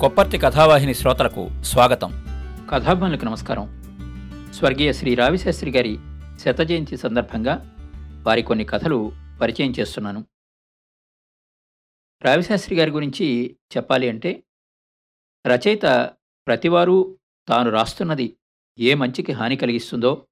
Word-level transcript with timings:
కొప్పర్తి 0.00 0.38
కథావాహిని 0.38 0.94
శ్రోతలకు 0.94 1.62
స్వాగతం. 1.62 2.10
కథాభిమానులకు 2.70 3.24
నమస్కారం. 3.24 3.82
స్వర్గీయ 4.52 4.92
శ్రీ 4.92 5.14
రావిశాస్త్రి 5.14 5.70
గారి 5.70 5.98
శత 6.40 6.60
జయంతి 6.60 6.96
సందర్భంగా 6.96 7.76
వారి 8.26 8.42
కొన్ని 8.42 8.64
కథలు 8.64 9.12
పరిచయం 9.40 9.70
చేస్తున్నాను. 9.70 10.24
రావిశాస్త్రి 12.22 12.76
గారి 12.76 12.90
గురించి 12.90 13.56
చెప్పాలి 13.76 14.08
అంటే 14.08 14.42
రచయిత 15.46 16.10
ప్రతివారు 16.46 17.18
తాను 17.48 17.70
రాస్తున్నది 17.70 18.36
ఏ 18.78 18.94
మంచికి 18.94 19.32
హాని 19.32 19.56
కలిగిస్తుందో 19.56 20.26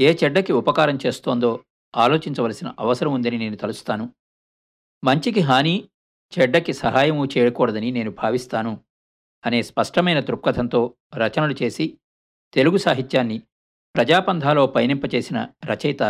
ఏ 0.00 0.14
చెడ్డకి 0.24 0.52
ఉపకారం 0.52 0.98
చేస్తోందో 1.06 1.64
ఆలోచించవలసిన 1.96 2.74
అవసరం 2.78 3.12
ఉందని 3.12 3.38
నేను 3.38 3.56
తలుస్తాను. 3.56 4.14
మంచికి 5.04 5.40
హాని 5.40 5.88
చెడ్డకి 6.38 6.72
సహాయము 6.72 7.26
చేయకూడదని 7.26 7.90
నేను 7.90 8.10
భావిస్తాను. 8.10 8.80
అనే 9.46 9.62
స్పష్టమైన 9.62 10.20
దృక్పథంతో 10.20 10.94
రచనలు 11.14 11.54
చేసి 11.62 11.98
తెలుగు 12.54 12.76
సాహిత్యాన్ని 12.76 13.42
ప్రజాపంధాలో 13.94 14.66
పయనింపచేసిన 14.66 15.48
రచయిత 15.64 16.02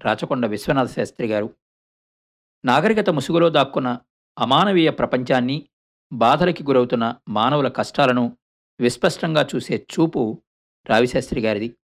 రాచకొండ 0.00 0.46
విశ్వనాథ 0.46 0.86
శాస్త్రి 0.86 1.26
గారు. 1.26 1.54
నాగరికత 2.64 3.10
ముసుగులో 3.10 3.48
దాక్కున్న 3.48 3.98
అమానవీయ 4.38 4.90
ప్రపంచాన్ని 4.90 5.68
బాధలకి 6.12 6.64
గురవుతున్న 6.64 7.14
మానవుల 7.28 7.68
కష్టాలను 7.68 8.36
విస్పష్టంగా 8.80 9.48
చూసే 9.54 9.86
చూపు 9.92 10.42
రావిశాస్త్రి 10.88 11.40
గారిది. 11.40 11.76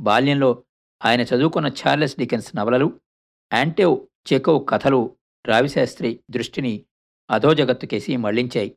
బాల్యంలో 0.00 0.64
ఆయన 1.04 1.20
చదువుకున్న 1.20 1.66
చార్లెస్ 1.66 2.18
డికెన్స్ 2.18 2.56
నవలలు 2.56 3.00
యాంటేవ్ 3.54 4.06
చెకోవ్ 4.32 4.68
కథలు 4.68 5.16
రావిశాస్త్రి 5.46 6.20
దృష్టిని 6.30 6.84
అధోజగత్తుకేసి 7.30 8.16
మళ్ళించాయి. 8.16 8.76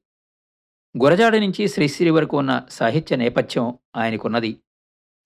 గురజాడ 0.98 1.36
నుంచి 1.36 1.68
శ్రీశ్రీ 1.68 2.10
వరకు 2.10 2.38
ఉన్న 2.38 2.66
సాహిత్య 2.70 3.16
నేపథ్యం 3.16 3.78
ఆయనకున్నది. 3.96 4.60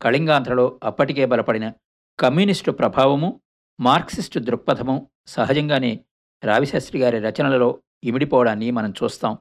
కళింగాంధ్రలో 0.01 0.79
అప్పటికే 0.83 1.25
బలపడిన 1.25 1.73
కమ్యూనిస్టు 2.19 2.71
ప్రభావము 2.71 3.41
మార్క్సిస్టు 3.79 4.39
దృక్పథము 4.39 5.09
సహజంగానే 5.27 5.99
రావిశాస్త్రి 6.43 6.99
గారి 6.99 7.19
రచనలలో 7.19 7.81
ఇమిడిపోవడాన్ని 8.03 8.71
మనం 8.71 8.93
చూస్తాం. 9.03 9.37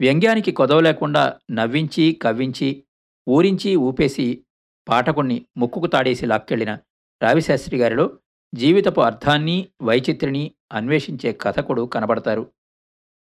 వ్యంగ్యానికి 0.00 0.52
కొదవ 0.52 0.80
లేకుండా 0.80 1.38
నవ్వించి 1.50 2.12
కవ్వించి 2.12 2.84
ఊరించి 3.28 3.76
ఊపేసి 3.76 4.44
పాఠకుణ్ణి 4.88 5.46
ముక్కుకు 5.56 5.86
తాడేసి 5.86 6.26
లాక్కెళ్ళిన 6.26 6.78
రావిశాస్త్రి 7.22 7.78
గారిలో 7.78 8.18
జీవితపు 8.54 9.00
అర్థాన్ని 9.00 9.68
వైచిత్రిని 9.82 10.52
అన్వేషించే 10.72 11.32
కథకుడు 11.32 11.82
కనబడతారు. 11.82 12.52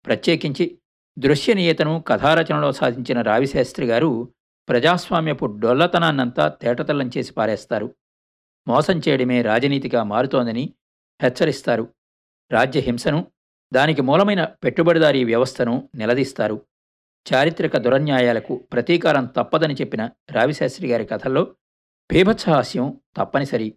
ప్రత్యేకించి 0.06 0.78
దృశ్యనీయతను 1.20 2.02
కథారచనలో 2.02 2.72
సాధించిన 2.72 3.22
రావిశాస్త్రి 3.22 3.86
గారు 3.86 4.34
ప్రజాస్వామ్యపు 4.70 5.46
డొల్లతనాన్నంతా 5.46 6.48
తేటతల్లం 6.48 7.12
చేసి 7.18 7.34
పారేస్తారు. 7.34 7.96
మోసం 8.68 9.02
చేయడమే 9.10 9.42
రాజనీతిగా 9.42 10.04
మారుతోందని 10.04 10.74
హెచ్చరిస్తారు. 11.22 11.94
రాజ్యహింసను 12.52 13.28
దానికి 13.74 14.02
మూలమైన 14.02 14.44
పెట్టుబడిదారీ 14.44 15.24
వ్యవస్థను 15.24 15.90
నిలదీస్తారు. 15.96 16.66
చారిత్రక 17.34 17.78
దురన్యాయాలకు 17.78 18.56
ప్రతీకారం 18.56 19.26
తప్పదని 19.26 19.74
చెప్పిన 19.74 20.10
రావిశాస్త్రి 20.32 20.88
గారి 20.88 21.06
కథల్లో 21.06 21.44
బీభత్సహాస్యం 22.14 23.02
తప్పనిసరి. 23.18 23.76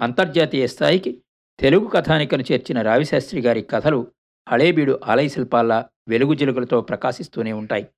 అంతర్జాతీయ 0.00 0.66
స్థాయికి 0.66 1.22
తెలుగు 1.60 1.86
కథానికను 1.86 2.42
చేర్చిన 2.52 2.82
రావిశాస్త్రి 2.82 3.40
గారి 3.40 3.62
కథలు 3.62 4.12
హళేబీడు 4.48 5.00
ఆలయ 5.04 5.28
శిల్పాల్లా 5.28 5.90
వెలుగు 6.08 6.34
జిలుగులతో 6.34 6.80
ప్రకాశిస్తూనే 6.80 7.52
ఉంటాయి. 7.52 7.88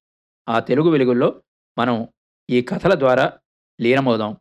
ఆ 0.48 0.58
తెలుగు 0.58 0.90
వెలుగుల్లో 0.90 1.42
మనం 1.78 2.08
ఈ 2.50 2.62
కథల 2.62 2.98
ద్వారా 2.98 3.32
లీనమవుదాం. 3.80 4.36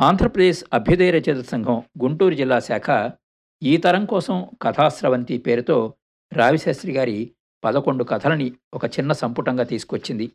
ఆంధ్రప్రదేశ్ 0.00 0.64
అభ్యుదయ 0.72 1.10
రచయిత 1.10 1.46
సంఘం 1.46 1.82
గుంటూరు 2.02 2.34
జిల్లా 2.34 2.58
శాఖ 2.58 3.12
ఈ 3.62 3.76
తరం 3.76 4.04
కోసం 4.04 4.50
కథాస్రవంతి 4.62 5.38
పేరుతో 5.38 5.94
రావిశాస్త్రి 6.32 6.92
గారి 6.92 7.34
పదకొండు 7.64 8.04
కథలని 8.04 8.52
ఒక 8.74 8.84
చిన్న 8.84 9.12
సంపుటంగా 9.12 9.64
తీసుకొచ్చింది. 9.64 10.32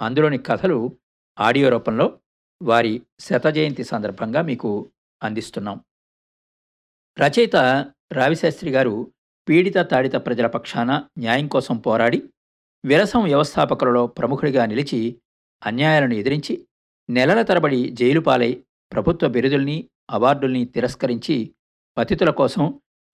అందులోని 0.00 0.38
కథలు 0.38 0.98
ఆడియో 1.40 1.68
రూపంలో 1.68 2.18
వారి 2.62 3.02
శత 3.20 3.46
జయంతి 3.46 3.84
సందర్భంగా 3.84 4.42
మీకు 4.42 4.90
అందిస్తున్నాం. 5.22 5.80
రచయిత 7.20 7.56
రావిశాస్త్రి 8.12 8.70
గారు 8.70 9.12
పీడిత 9.46 9.78
తాడిత 9.90 10.16
ప్రజల 10.26 10.46
పక్షాన 10.46 10.90
న్యాయం 11.18 11.48
కోసం 11.48 11.76
పోరాడి 11.78 12.18
విరసం 12.84 13.22
వ్యవస్థాపకులలో 13.22 14.06
ప్రముఖుడిగా 14.06 14.62
నిలిచి 14.66 15.00
అన్యాయాలను 15.62 16.14
ఎదిరించి 16.14 16.54
నెలల 17.08 17.42
తరబడి 17.42 17.80
జైలు 17.90 18.20
పాలై 18.20 18.50
ప్రభుత్వ 18.92 19.28
బిరుదుల్ని 19.28 19.76
అవార్డుల్ని 20.10 20.64
తిరస్కరించి 20.64 21.36
పతితుల 21.96 22.30
కోసం 22.30 22.64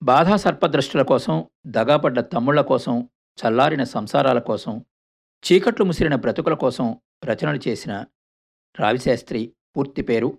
బాధా 0.01 0.35
సర్పద్రష్టుల 0.35 1.01
కోసం 1.01 1.35
దగాపడ్డ 1.67 2.19
తమ్ముళ్ళ 2.33 2.61
కోసం 2.61 2.95
చల్లారిన 3.37 3.83
సంసారాల 3.83 4.39
కోసం 4.39 4.73
చీకట్లు 5.43 5.85
ముసిరిన 5.85 6.15
బ్రతుకుల 6.15 6.53
కోసం 6.53 6.87
రచనలు 7.25 7.61
చేసిన 7.67 7.93
రావిశాస్త్రి 8.75 9.41
పూర్తి 9.75 10.01
పేరు 10.01 10.29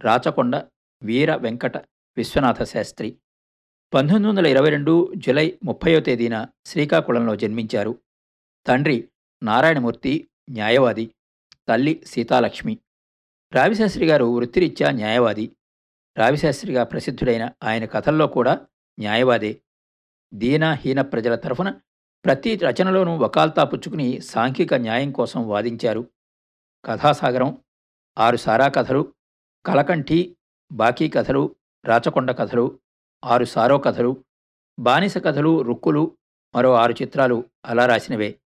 రాచకొండ 0.00 0.56
వీర 1.02 1.30
వెంకట 1.36 1.76
విశ్వనాథ 2.16 2.62
శాస్త్రి 2.64 3.08
పంతొమ్మిది 3.94 4.28
వందల 4.28 4.46
ఇరవై 4.46 4.70
రెండు 4.70 5.12
జులై 5.16 5.58
ముప్పయో 5.64 6.00
తేదీన 6.00 6.46
శ్రీకాకుళంలో 6.66 7.36
జన్మించారు. 7.36 7.98
తండ్రి 8.66 9.08
నారాయణమూర్తి 9.42 10.28
న్యాయవాది 10.50 11.14
తల్లి 11.68 12.02
సీతాలక్ష్మి. 12.06 12.78
రావిశాస్త్రి 13.52 14.06
గారు 14.06 14.24
వృత్తిరీత్యా 14.24 14.90
న్యాయవాది. 14.90 15.56
రావిశాస్త్రిగా 16.18 16.84
ప్రసిద్ధుడైన 16.84 17.50
ఆయన 17.64 17.84
కథల్లో 17.84 18.26
కూడా 18.26 18.66
న్యాయవాదే. 18.98 19.60
దీనహీన 20.34 21.00
ప్రజల 21.00 21.34
తరఫున 21.34 21.80
ప్రతి 22.24 22.56
రచనలోనూ 22.56 23.16
వకాల్తా 23.16 23.64
పుచ్చుకుని 23.64 24.20
సాంఘిక 24.20 24.74
న్యాయం 24.74 25.12
కోసం 25.12 25.48
వాదించారు. 25.48 26.10
కథాసాగరం 26.84 27.58
ఆరు 28.18 28.36
సారా 28.36 28.68
కథలు 28.68 29.14
కలకంఠి 29.66 30.36
బాకీ 30.72 31.08
కథలు 31.08 31.56
రాచకొండ 31.84 32.30
కథలు 32.30 32.78
ఆరు 33.26 33.44
సారో 33.44 33.78
కథలు 33.78 34.24
బానిస 34.78 35.18
కథలు 35.18 35.62
రుక్కులు 35.62 36.16
మరో 36.54 36.74
ఆరు 36.74 36.92
చిత్రాలు 36.92 37.44
అలా 37.64 37.86
రాసినవే. 37.86 38.38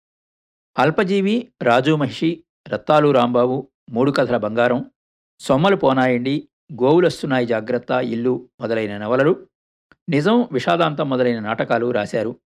అల్పజీవి 0.78 1.52
రాజు 1.62 1.92
మహిషి 1.92 2.44
రత్తాలు 2.68 3.10
రాంబాబు 3.10 3.68
మూడు 3.90 4.10
కథల 4.10 4.36
బంగారం 4.36 4.90
సొమ్మలు 5.40 5.76
పోనాయండి 5.76 6.48
గోవులొస్తున్నాయి 6.72 7.46
జాగ్రత్త 7.46 7.90
ఇల్లు 7.90 8.48
మొదలైన 8.60 8.98
నవలలు 8.98 9.46
నిజం 10.08 10.48
విషాదాంతం 10.52 11.10
మొదలైన 11.10 11.40
నాటకాలు 11.40 11.90
రాశారు. 11.90 12.40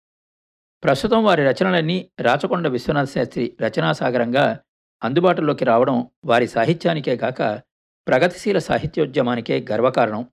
ప్రస్తుతం 0.85 1.25
వారి 1.25 1.45
రచనలన్నీ 1.45 2.11
రాచకొండ 2.21 2.69
విశ్వనాథ 2.69 3.07
శాస్త్రి 3.07 3.57
రచనాసాగరంగా 3.61 4.61
అందుబాటులోకి 5.05 5.65
రావడం 5.65 6.11
వారి 6.25 6.49
సాహిత్యానికే 6.49 7.17
కాక 7.17 7.63
ప్రగతిశీల 8.09 8.59
సాహిత్యోద్యమానికే 8.59 9.67
గర్వకారణం. 9.73 10.29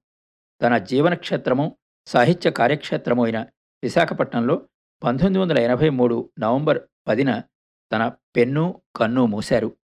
తన 0.61 0.77
జీవనక్షేత్రము 0.77 1.77
సాహిత్య 2.05 2.51
కార్యక్షేత్రమైన 2.51 3.37
అయిన 3.37 3.47
విశాఖపట్నంలో 3.83 4.69
పంతొమ్మిది 5.03 5.39
వందల 5.39 5.59
ఎనభై 5.59 5.89
మూడు 5.89 6.31
నవంబర్ 6.39 6.79
పదిన 7.07 7.43
తన 7.91 8.07
పెన్ను 8.07 8.81
కన్ను 8.95 9.25
మూశారు. 9.25 9.77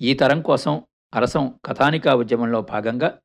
ఈ 0.00 0.14
తరం 0.14 0.42
కోసం 0.42 0.84
అరసం 1.14 1.60
కథానికా 1.64 2.14
ఉద్యమంలో 2.14 2.62
భాగంగా 2.62 3.20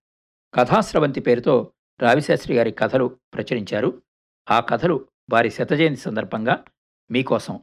కథాస్రవంతి 0.54 1.20
పేరుతో 1.20 1.74
రావిశాస్త్రి 2.02 2.56
గారి 2.56 2.72
కథలు 2.72 3.20
ప్రచురించారు. 3.34 4.04
ఆ 4.52 4.60
కథలు 4.60 5.08
వారి 5.34 5.50
శతజయంతి 5.50 6.00
సందర్భంగా 6.00 6.66
మీకోసం. 7.12 7.60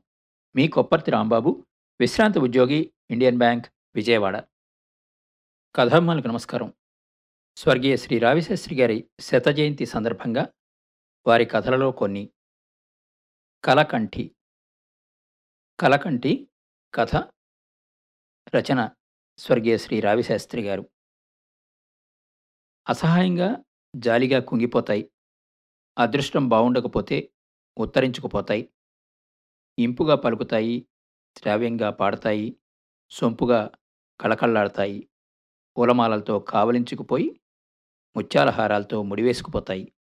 మీ 0.56 0.68
కొప్పర్తి 0.68 1.10
రాంబాబు 1.10 1.66
విశ్రాంతి 2.00 2.38
ఉద్యోగి 2.38 2.92
ఇండియన్ 3.10 3.38
బ్యాంక్ 3.38 3.66
విజయవాడ. 3.94 4.44
కథమ్మలకు 5.74 6.28
నమస్కారం. 6.28 6.74
స్వర్గీయ 7.56 7.96
శ్రీ 7.96 8.18
రావిశాస్త్రి 8.18 8.80
గారి 8.80 9.08
శత 9.20 9.48
జయంతి 9.48 9.86
సందర్భంగా 9.86 10.52
వారి 11.26 11.44
కథలలో 11.44 11.92
కొన్ని 11.92 12.30
కలకంఠి 13.64 14.34
కలకంఠి 15.80 16.48
కథ 16.94 17.16
రచన 18.54 18.90
స్వర్గీయ 19.38 19.76
శ్రీ 19.76 20.00
రావిశాస్త్రి 20.00 20.62
గారు. 20.62 20.90
అసహాయంగా 22.88 23.64
జాలిగా 23.96 24.40
కుంగిపోతాయి 24.40 25.10
అదృష్టం 25.98 26.48
బావుండకపోతే 26.48 27.32
ఉత్తరించుకుపోతాయి 27.78 28.68
ఇంపుగా 29.78 30.14
పలుకుతాయి 30.14 30.86
శ్రావ్యంగా 31.38 31.90
పాడతాయి 31.90 32.56
సొంపుగా 33.10 33.70
కళకళ్ళాడతాయి 34.20 35.08
పూలమాలలతో 35.76 36.38
కావలించుకుపోయి 36.40 37.40
ముత్యాల 38.16 38.50
హారాలతో 38.50 39.02
ముడివేసుకుపోతాయి. 39.02 39.92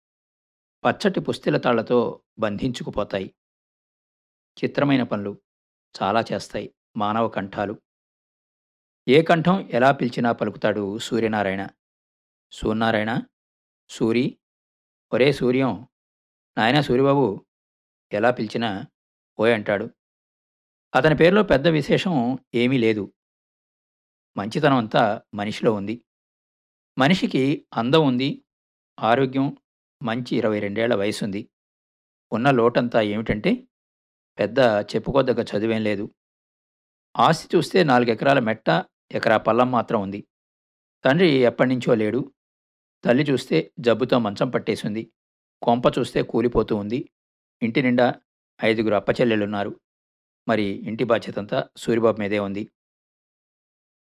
పచ్చటి 0.86 1.20
పుస్తెల 1.20 1.58
తాళ్ళతో 1.58 2.22
బంధించుకుపోతాయి. 2.40 3.34
చిత్రమైన 4.64 5.04
పనులు 5.04 5.42
చాలా 6.02 6.24
చేస్తాయి 6.34 6.74
మానవ 6.98 7.28
కంఠాలు. 7.28 7.82
ఏ 9.08 9.22
కంఠం 9.22 9.70
ఎలా 9.74 9.92
పిలిచినా 9.92 10.32
పలుకుతాడు 10.32 10.98
సూర్యనారాయణ. 10.98 11.68
సూర్యనారాయణ 12.52 13.22
సూరి 13.90 14.38
ఒరే 15.14 15.32
సూర్యం 15.32 15.88
నాయన 16.58 16.82
సూరిబాబు 16.82 17.46
ఎలా 18.14 18.32
పిలిచినా 18.32 18.86
ఓయ్ 19.40 19.54
అంటాడు. 19.54 19.90
అతని 20.96 21.16
పేరులో 21.16 21.44
పెద్ద 21.44 21.68
విశేషం 21.68 22.40
ఏమీ 22.56 22.78
లేదు. 22.78 23.14
మంచితనం 24.38 24.76
అంతా 24.76 25.22
మనిషిలో 25.34 25.74
ఉంది. 25.74 26.04
మనిషికి 26.98 27.66
అందం 27.74 28.08
ఉంది 28.08 28.44
ఆరోగ్యం 29.00 29.58
మంచి 30.04 30.36
ఇరవై 30.36 30.60
రెండేళ్ళ 30.60 30.96
వయసుంది. 30.96 31.50
ఉన్న 32.32 32.52
లోటంతా 32.52 33.02
ఏమిటంటే 33.02 33.68
పెద్ద 34.40 34.60
చెప్పుకోదగ్గ 34.60 35.44
చదువేం 35.44 35.84
లేదు. 35.84 36.10
ఆస్తి 37.18 37.58
చూస్తే 37.58 37.84
నాలుగెకరాల 37.84 38.40
మెట్ట 38.40 38.86
ఎకరా 39.12 39.38
పల్లం 39.38 39.72
మాత్రం 39.72 40.02
ఉంది. 40.02 40.28
తండ్రి 41.06 41.30
ఎప్పటినుంచో 41.30 41.96
లేడు. 41.96 42.34
తల్లి 43.06 43.24
చూస్తే 43.24 43.72
జబ్బుతో 43.80 44.20
మంచం 44.20 44.50
పట్టేసింది. 44.50 45.12
కొంప 45.62 45.84
చూస్తే 46.00 46.22
కూలిపోతూ 46.22 46.76
ఉంది. 46.76 47.10
ఇంటి 47.62 47.82
నిండా 47.82 48.16
ఐదుగురు 48.64 48.96
అప్పచెల్లెలున్నారు 48.96 49.80
మరి 50.48 50.64
ఇంటి 50.64 51.04
బాధ్యతంతా 51.04 51.68
సూరిబాబు 51.78 52.20
మీదే 52.20 52.40
ఉంది. 52.40 52.68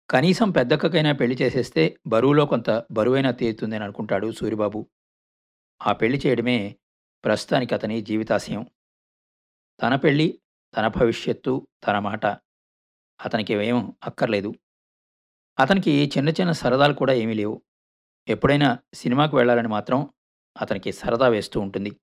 కనీసం 0.10 0.52
పెద్దక్కకైనా 0.52 1.12
పెళ్ళి 1.12 1.38
చేసేస్తే 1.42 2.00
బరువులో 2.08 2.46
కొంత 2.46 2.86
బరువైనా 2.92 3.32
తీరుతుందని 3.32 3.84
అనుకుంటాడు 3.84 4.32
సూరిబాబు. 4.32 4.88
ఆ 5.88 5.94
పెళ్ళి 5.94 6.22
చేయడమే 6.26 6.76
ప్రస్తుతానికి 7.24 7.74
అతని 7.74 8.02
జీవితాశయం. 8.02 8.66
తన 9.82 9.96
పెళ్ళి 9.96 10.40
తన 10.78 10.88
భవిష్యత్తు 10.88 11.68
తన 11.88 12.00
మాట. 12.00 12.26
అతనికి 13.26 13.54
ఏం 13.54 13.94
అక్కర్లేదు. 14.04 14.54
అతనికి 15.60 16.12
చిన్న 16.18 16.30
చిన్న 16.30 16.52
సరదాలు 16.52 16.94
కూడా 16.94 17.14
ఏమీ 17.14 17.34
లేవు. 17.34 17.62
ఎప్పుడైనా 18.28 18.78
సినిమాకు 18.94 19.38
వెళ్ళాలని 19.38 19.68
మాత్రం 19.68 20.10
అతనికి 20.62 20.92
సరదా 20.92 21.28
వేస్తూ 21.28 21.60
ఉంటుంది. 21.60 22.00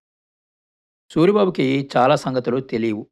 సూరిబాబుకి 1.10 1.88
చాలా 1.96 2.16
సంగతులు 2.16 2.60
తెలియవు. 2.60 3.10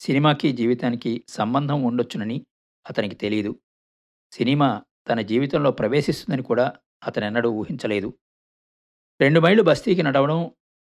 సినిమాకి 0.00 0.52
జీవితానికి 0.52 1.24
సంబంధం 1.28 1.82
ఉండొచ్చునని 1.82 2.46
అతనికి 2.90 3.14
తెలియదు 3.14 3.60
సినిమా 4.34 4.82
తన 5.08 5.20
జీవితంలో 5.20 5.70
ప్రవేశిస్తుందని 5.70 6.42
కూడా 6.42 6.72
అతనెన్నడూ 7.04 7.50
ఊహించలేదు. 7.50 8.18
రెండు 9.20 9.40
మైళ్ళు 9.40 9.62
బస్తీకి 9.62 10.02
నడవడం 10.02 10.50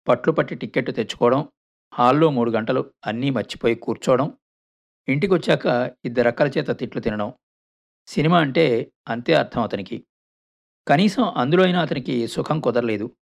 పట్లు 0.09 0.33
పట్టి 0.33 0.55
టిక్కెట్ 0.55 0.97
తెచ్చుకోవడం 0.97 1.49
హాల్లో 1.95 2.31
మూడు 2.31 2.51
గంటలు 2.51 2.91
అన్నీ 3.07 3.31
మర్చిపోయి 3.31 3.75
కూర్చోవడం 3.75 4.39
ఇంటికొచ్చాక 5.09 5.67
ఇద్దరు 5.67 5.97
ఇద్దరక్కల 6.05 6.49
చేత 6.49 6.79
తిట్లు 6.79 7.01
తినడం. 7.01 7.33
సినిమా 8.07 8.41
అంటే 8.41 8.93
అంతే 9.09 9.35
అర్థం 9.35 9.63
అతనికి. 9.63 10.07
కనీసం 10.89 11.25
అందులో 11.25 11.65
అయినా 11.65 11.83
అతనికి 11.83 12.27
సుఖం 12.27 12.61
కుదరలేదు. 12.61 13.17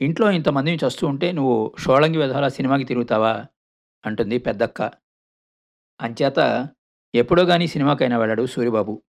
ఇంట్లో 0.00 0.30
ఇంతమందిని 0.30 0.78
చస్తూ 0.86 1.06
ఉంటే 1.06 1.32
నువ్వు 1.32 1.74
షోళంగి 1.78 2.18
విధాల 2.18 2.48
సినిమాకి 2.48 2.84
తిరుగుతావా? 2.84 3.46
అంటుంది 4.06 4.38
పెద్దక్క. 4.38 4.82
అంచేత 6.00 6.68
ఎప్పుడో 7.14 7.44
కానీ 7.44 7.66
సినిమాకైనా 7.66 8.18
వెళ్ళాడు 8.18 8.46
సూరిబాబు. 8.46 9.02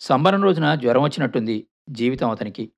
సంబరం 0.00 0.42
రోజున 0.42 0.74
జ్వరం 0.74 1.02
వచ్చినట్టుంది 1.02 1.66
జీవితం 1.88 2.30
అతనికి. 2.30 2.72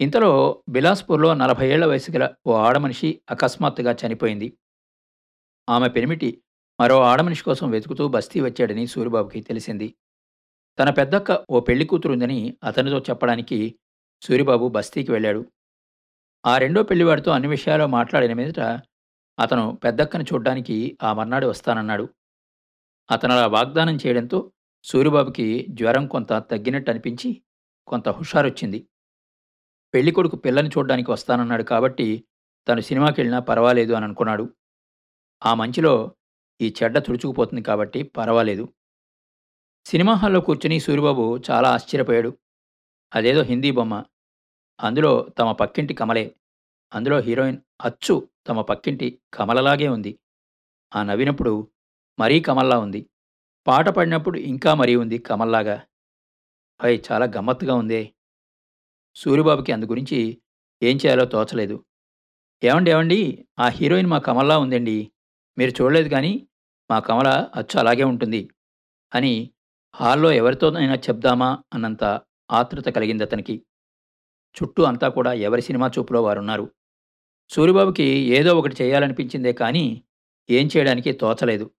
ఇంతలో 0.00 0.62
బిలాస్పూర్లో 0.68 1.34
నలభై 1.34 1.68
ఏళ్ళ 1.68 1.86
వయసు 1.86 2.10
గల 2.10 2.28
ఓ 2.46 2.54
ఆడమనిషి 2.54 3.20
అకస్మాత్తుగా 3.30 3.96
చనిపోయింది. 4.06 4.58
ఆమె 5.68 5.88
పెనిమిటి 5.88 6.42
మరో 6.80 7.00
ఆడమనిషి 7.00 7.44
కోసం 7.44 7.70
వెతుకుతూ 7.70 8.08
బస్తీ 8.08 8.40
వచ్చాడని 8.40 8.86
సూరిబాబుకి 8.86 9.40
తెలిసింది. 9.40 9.94
తన 10.78 10.90
పెద్దక్క 10.90 11.44
ఓ 11.50 11.60
పెళ్ళి 11.60 11.84
కూతురుందని 11.84 12.56
అతనితో 12.64 12.98
చెప్పడానికి 12.98 13.74
సూరిబాబు 14.22 14.68
బస్తీకి 14.68 15.12
వెళ్ళాడు. 15.12 15.42
ఆ 16.46 16.58
రెండో 16.58 16.82
పెళ్ళివాడితో 16.82 17.30
అన్ని 17.30 17.48
విషయాలు 17.48 17.86
మాట్లాడిన 17.86 18.32
మీదట 18.32 18.60
అతను 19.38 19.80
పెద్దక్కని 19.84 20.24
చూడ్డానికి 20.24 20.98
ఆ 21.02 21.12
మర్నాడు 21.12 21.46
వస్తానన్నాడు. 21.46 22.08
అతను 23.10 23.32
అలా 23.32 23.46
వాగ్దానం 23.46 23.96
చేయడంతో 23.96 24.52
సూరిబాబుకి 24.84 25.66
జ్వరం 25.70 26.06
కొంత 26.06 26.32
తగ్గినట్టు 26.32 26.90
అనిపించి 26.90 27.42
కొంత 27.86 28.08
హుషారొచ్చింది. 28.08 28.88
పెళ్ళికొడుకు 29.94 30.36
పిల్లని 30.36 30.68
చూడ్డానికి 30.68 31.10
వస్తానన్నాడు 31.10 31.62
కాబట్టి 31.62 32.24
తను 32.68 32.80
సినిమాకి 32.80 33.20
వెళ్ళినా 33.20 33.38
పర్వాలేదు 33.38 33.92
అని 33.92 34.04
అనుకున్నాడు. 34.04 34.54
ఆ 35.46 35.54
మంచిలో 35.54 36.14
ఈ 36.60 36.74
చెడ్డ 36.82 36.98
తుడుచుకుపోతుంది 36.98 37.62
కాబట్టి 37.62 38.02
పర్వాలేదు. 38.02 38.68
సినిమా 39.84 40.14
హాల్లో 40.14 40.40
కూర్చుని 40.40 40.80
సూరిబాబు 40.80 41.42
చాలా 41.50 41.70
ఆశ్చర్యపోయాడు. 41.70 42.38
అదేదో 43.14 43.42
హిందీ 43.42 43.70
బొమ్మ. 43.70 44.04
అందులో 44.80 45.28
తమ 45.38 45.52
పక్కింటి 45.52 45.94
కమలే. 45.94 46.36
అందులో 46.94 47.18
హీరోయిన్ 47.18 47.58
అచ్చు 47.82 48.28
తమ 48.48 48.60
పక్కింటి 48.60 49.18
కమలలాగే 49.34 49.88
ఉంది. 49.88 50.18
ఆ 50.96 51.02
నవ్వినప్పుడు 51.02 51.70
మరీ 52.18 52.40
కమల్లా 52.40 52.78
ఉంది. 52.78 53.06
పాట 53.66 53.88
పడినప్పుడు 53.88 54.38
ఇంకా 54.38 54.74
మరీ 54.74 54.96
ఉంది 54.96 55.18
కమల్లాగా. 55.18 55.82
పై 56.82 57.02
చాలా 57.12 57.26
గమ్మత్తుగా 57.26 57.74
ఉందే. 57.74 58.14
సూరిబాబుకి 59.16 59.72
అందు 59.72 59.86
గురించి 59.86 60.42
ఏం 60.82 60.96
చేయాలో 60.96 61.24
తోచలేదు. 61.24 61.84
ఏమండి 62.64 62.90
ఏమండి 62.90 63.48
ఆ 63.58 63.68
హీరోయిన్ 63.68 64.08
మా 64.08 64.18
కమల్లా 64.18 64.58
ఉందండి. 64.58 65.12
మీరు 65.58 65.70
చూడలేదు 65.70 66.08
కానీ 66.08 66.48
మా 66.90 66.98
కమల 66.98 67.48
అచ్చు 67.54 67.78
అలాగే 67.78 68.04
ఉంటుంది 68.04 68.48
అని 69.14 69.50
హాల్లో 69.96 70.32
ఎవరితోనైనా 70.32 70.94
చెప్దామా 70.94 71.64
అన్నంత 71.74 72.04
ఆతృత 72.50 72.84
కలిగింది 72.84 73.22
అతనికి. 73.22 73.64
చుట్టూ 74.56 74.82
అంతా 74.82 75.08
కూడా 75.08 75.32
ఎవరి 75.32 75.62
సినిమా 75.62 75.90
చూపులో 75.98 76.22
వారున్నారు. 76.22 76.72
సూరిబాబుకి 77.50 78.04
ఏదో 78.04 78.58
ఒకటి 78.58 78.76
చేయాలనిపించిందే 78.82 79.52
కానీ 79.52 80.04
ఏం 80.50 80.68
చేయడానికి 80.76 81.12
తోచలేదు. 81.12 81.70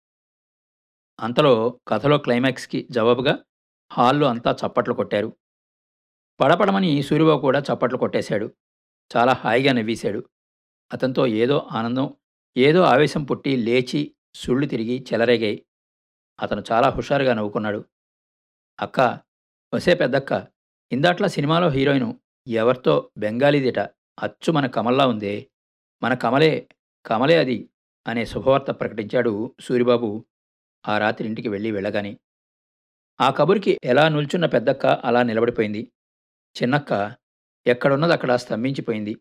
అంతలో 1.21 1.79
కథలో 1.87 2.17
క్లైమాక్స్కి 2.17 2.87
జవాబుగా 2.91 3.39
హాల్లో 3.93 4.27
అంతా 4.27 4.51
చప్పట్లు 4.51 4.93
కొట్టారు. 4.93 5.37
పడపడమని 6.41 7.03
సూరిబాబు 7.03 7.41
కూడా 7.41 7.59
చప్పట్లు 7.59 7.97
కొట్టేశాడు. 7.97 8.53
చాలా 9.17 9.33
హాయిగా 9.33 9.73
నవ్వేశాడు. 9.73 10.23
అతనితో 10.93 11.27
ఏదో 11.27 11.67
ఆనందం 11.71 12.15
ఏదో 12.57 12.81
ఆవేశం 12.81 13.23
పుట్టి 13.23 13.55
లేచి 13.55 14.15
సుళ్ళు 14.35 14.67
తిరిగి 14.67 15.05
చెలరేగాయి. 15.13 15.65
అతను 16.41 16.63
చాలా 16.71 16.89
హుషారుగా 16.89 17.33
నవ్వుకున్నాడు. 17.33 17.85
అక్క 18.79 19.19
వసే 19.73 19.93
పెద్దక్క 19.93 20.47
ఇందాట్లా 20.91 21.27
సినిమాలో 21.27 21.69
హీరోయిన్ 21.69 22.13
ఎవరితో 22.47 23.11
బెంగాలీదిట 23.17 23.79
అచ్చు 24.23 24.51
మన 24.51 24.65
కమల్లా 24.67 25.07
ఉందే? 25.07 25.49
మన 26.03 26.13
కమలే 26.13 26.67
కమలే 27.05 27.37
అది 27.37 27.69
అనే 28.07 28.25
శుభవార్త 28.25 28.71
ప్రకటించాడు 28.71 29.55
సూరిబాబు 29.59 30.25
ఆ 30.87 30.97
రాత్రి 30.97 31.27
ఇంటికి 31.27 31.49
వెళ్ళి 31.49 31.71
వెళ్ళగానే 31.71 32.17
ఆ 33.21 33.29
కబురికి 33.29 33.79
ఎలా 33.83 34.09
నిల్చున్న 34.09 34.45
పెద్దక్క 34.45 34.85
అలా 34.85 35.23
నిలబడిపోయింది. 35.23 35.91
చిన్నక్క 36.63 37.15
ఎక్కడున్నది 37.67 38.13
అక్కడ 38.13 38.35
స్తంభించిపోయింది. 38.35 39.15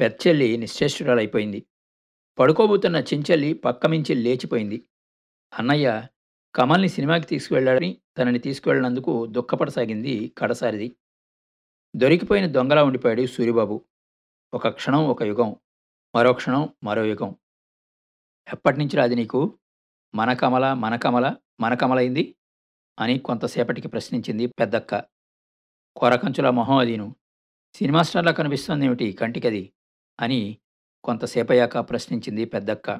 పెచ్చెల్లి 0.00 0.56
నిశ్చేష్టురాలైపోయింది. 0.56 1.66
పడుకోబోతున్న 2.38 2.96
చించెల్లి 2.96 3.52
పక్కమించి 3.52 4.14
లేచిపోయింది. 4.14 4.84
అన్నయ్య 5.54 6.06
కమల్ని 6.54 6.88
సినిమాకి 6.88 7.26
తీసుకువెళ్ళాడని 7.26 8.00
తనని 8.18 8.38
తీసుకువెళ్ళినందుకు 8.38 9.26
దుఃఖపడసాగింది 9.26 10.32
కడసారిది. 10.38 10.96
దొరికిపోయిన 11.96 12.46
దొంగలా 12.46 12.84
ఉండిపోయాడు 12.84 13.26
సూరిబాబు. 13.26 13.84
ఒక 14.54 14.68
క్షణం 14.68 15.04
ఒక 15.04 15.22
యుగం 15.22 15.56
మరో 16.14 16.32
క్షణం 16.32 16.68
మరో 16.84 17.04
యుగం. 17.04 17.36
ఎప్పటినుంచి 18.52 18.96
రాది 18.96 19.14
నీకు? 19.14 19.57
మన 20.14 20.32
కమల 20.32 20.72
మన 20.72 20.96
కమల 20.96 21.36
మన 21.60 21.74
కమలైంది 21.74 22.34
అని 22.98 23.18
కొంతసేపటికి 23.18 23.88
ప్రశ్నించింది 23.88 24.46
పెద్దక్క. 24.46 25.04
కొరకంచుల 25.96 26.50
మొహం 26.50 26.76
అదీను 26.76 27.16
సినిమా 27.74 28.02
స్టార్లా 28.02 28.32
కనిపిస్తోందేమిటి 28.32 29.12
కంటికది? 29.12 29.72
అని 30.20 30.58
కొంతసేపయ్యాక 31.04 31.78
ప్రశ్నించింది 31.78 32.44
పెద్దక్క. 32.44 32.90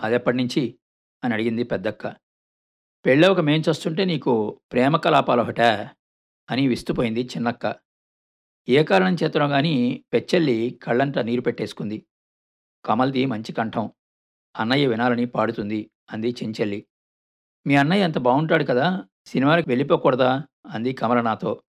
అదెప్పటినుంచి? 0.00 0.78
అని 1.24 1.34
అడిగింది 1.34 1.64
పెద్దక్క. 1.64 2.08
పెళ్ళవక 3.06 3.40
మేం 3.40 3.62
చస్తుంటే 3.70 4.04
నీకు 4.04 4.60
ప్రేమ 4.72 4.96
కలాపాలు 4.96 5.42
అని 6.50 6.68
విస్తుపోయింది 6.68 7.20
చిన్నక్క. 7.20 7.76
ఏ 8.68 8.82
కారణం 8.82 9.14
చేతనో 9.14 9.46
గాని 9.46 10.04
పెచ్చెల్లి 10.12 10.80
కళ్ళంట 10.82 11.18
నీరు 11.18 11.40
పెట్టేసుకుంది. 11.40 12.06
కమల్ది 12.84 13.26
మంచి 13.26 13.52
కంఠం. 13.52 13.90
అన్నయ్య 14.56 14.86
వినాలని 14.86 15.24
పాడుతుంది 15.26 15.90
అంది 16.10 16.30
చెంచెల్లి. 16.30 16.86
మీ 17.66 17.76
అన్నయ్య 17.76 18.04
అంత 18.04 18.18
బాగుంటాడు 18.18 18.64
కదా 18.64 19.04
సినిమాలకు 19.26 19.68
వెళ్ళిపోకూడదా? 19.68 20.42
అంది 20.66 20.92
కమల 20.92 21.20
నాతో 21.20 21.62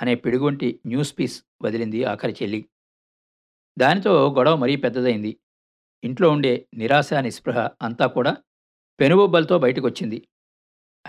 అనే 0.00 0.14
పిడుగుంటి 0.14 0.80
న్యూస్ 0.86 1.18
పీస్ 1.18 1.44
వదిలింది 1.62 2.04
ఆఖరి 2.04 2.36
చెల్లి. 2.42 2.64
దానితో 3.78 4.34
గొడవ 4.34 4.56
మరీ 4.56 4.76
పెద్దదైంది. 4.76 5.36
ఇంట్లో 6.04 6.30
ఉండే 6.30 6.68
నిరాశ 6.74 7.12
నిస్పృహ 7.12 7.68
అంతా 7.82 8.06
కూడా 8.06 8.36
పెనుబొబ్బలతో 9.00 9.58
బయటకొచ్చింది. 9.58 10.28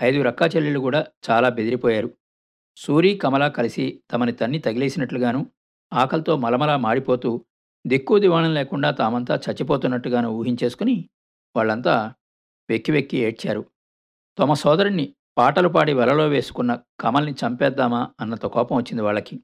ఐదు 0.02 0.22
రక్కా 0.22 0.46
చెల్లెళ్ళు 0.46 0.80
కూడా 0.80 1.06
చాలా 1.30 1.48
బెదిరిపోయారు. 1.48 2.14
సూరి 2.76 3.18
కమల 3.18 3.48
కలిసి 3.48 4.02
తమని 4.12 4.32
తన్ని 4.32 4.58
తగిలేసినట్లుగాను 4.58 5.46
ఆకలితో 5.92 6.36
మలమలా 6.36 6.76
మాడిపోతూ 6.76 7.44
దిక్కు 7.86 8.18
దివాణం 8.18 8.54
లేకుండా 8.54 8.90
తామంతా 8.90 9.34
చచ్చిపోతున్నట్టుగాను 9.34 10.28
ఊహించేసుకుని 10.28 11.08
వాళ్ళంతా 11.56 12.14
వెక్కి 12.70 12.92
వెక్కి 12.92 13.16
ఏడ్చారు. 13.16 13.70
తమ 14.38 14.52
సోదరుణ్ణి 14.52 15.14
పాటలు 15.38 15.68
పాడి 15.68 15.92
వలలో 15.92 16.28
వేసుకున్న 16.28 16.82
కమల్ని 17.00 17.32
చంపేద్దామా? 17.32 18.14
అన్నంత 18.20 18.46
కోపం 18.46 18.76
వచ్చింది 18.76 19.02
వాళ్ళకి. 19.02 19.40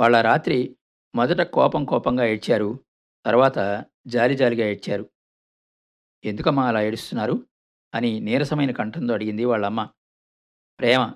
వాళ్ళ 0.00 0.20
రాత్రి 0.20 0.76
మొదట 1.14 1.46
కోపం 1.46 1.84
కోపంగా 1.84 2.24
ఏడ్చారు. 2.24 2.84
తర్వాత 3.26 3.84
జాలి 4.06 4.36
జాలిగా 4.36 4.66
ఏడ్చారు. 4.68 5.10
ఎందుకమ్మా 6.24 6.68
అలా 6.68 6.82
ఏడుస్తున్నారు? 6.82 7.46
అని 7.94 8.20
నీరసమైన 8.20 8.70
కంఠంతో 8.70 9.14
అడిగింది 9.14 9.44
వాళ్ళమ్మ. 9.44 9.88
ప్రేమ 10.78 11.12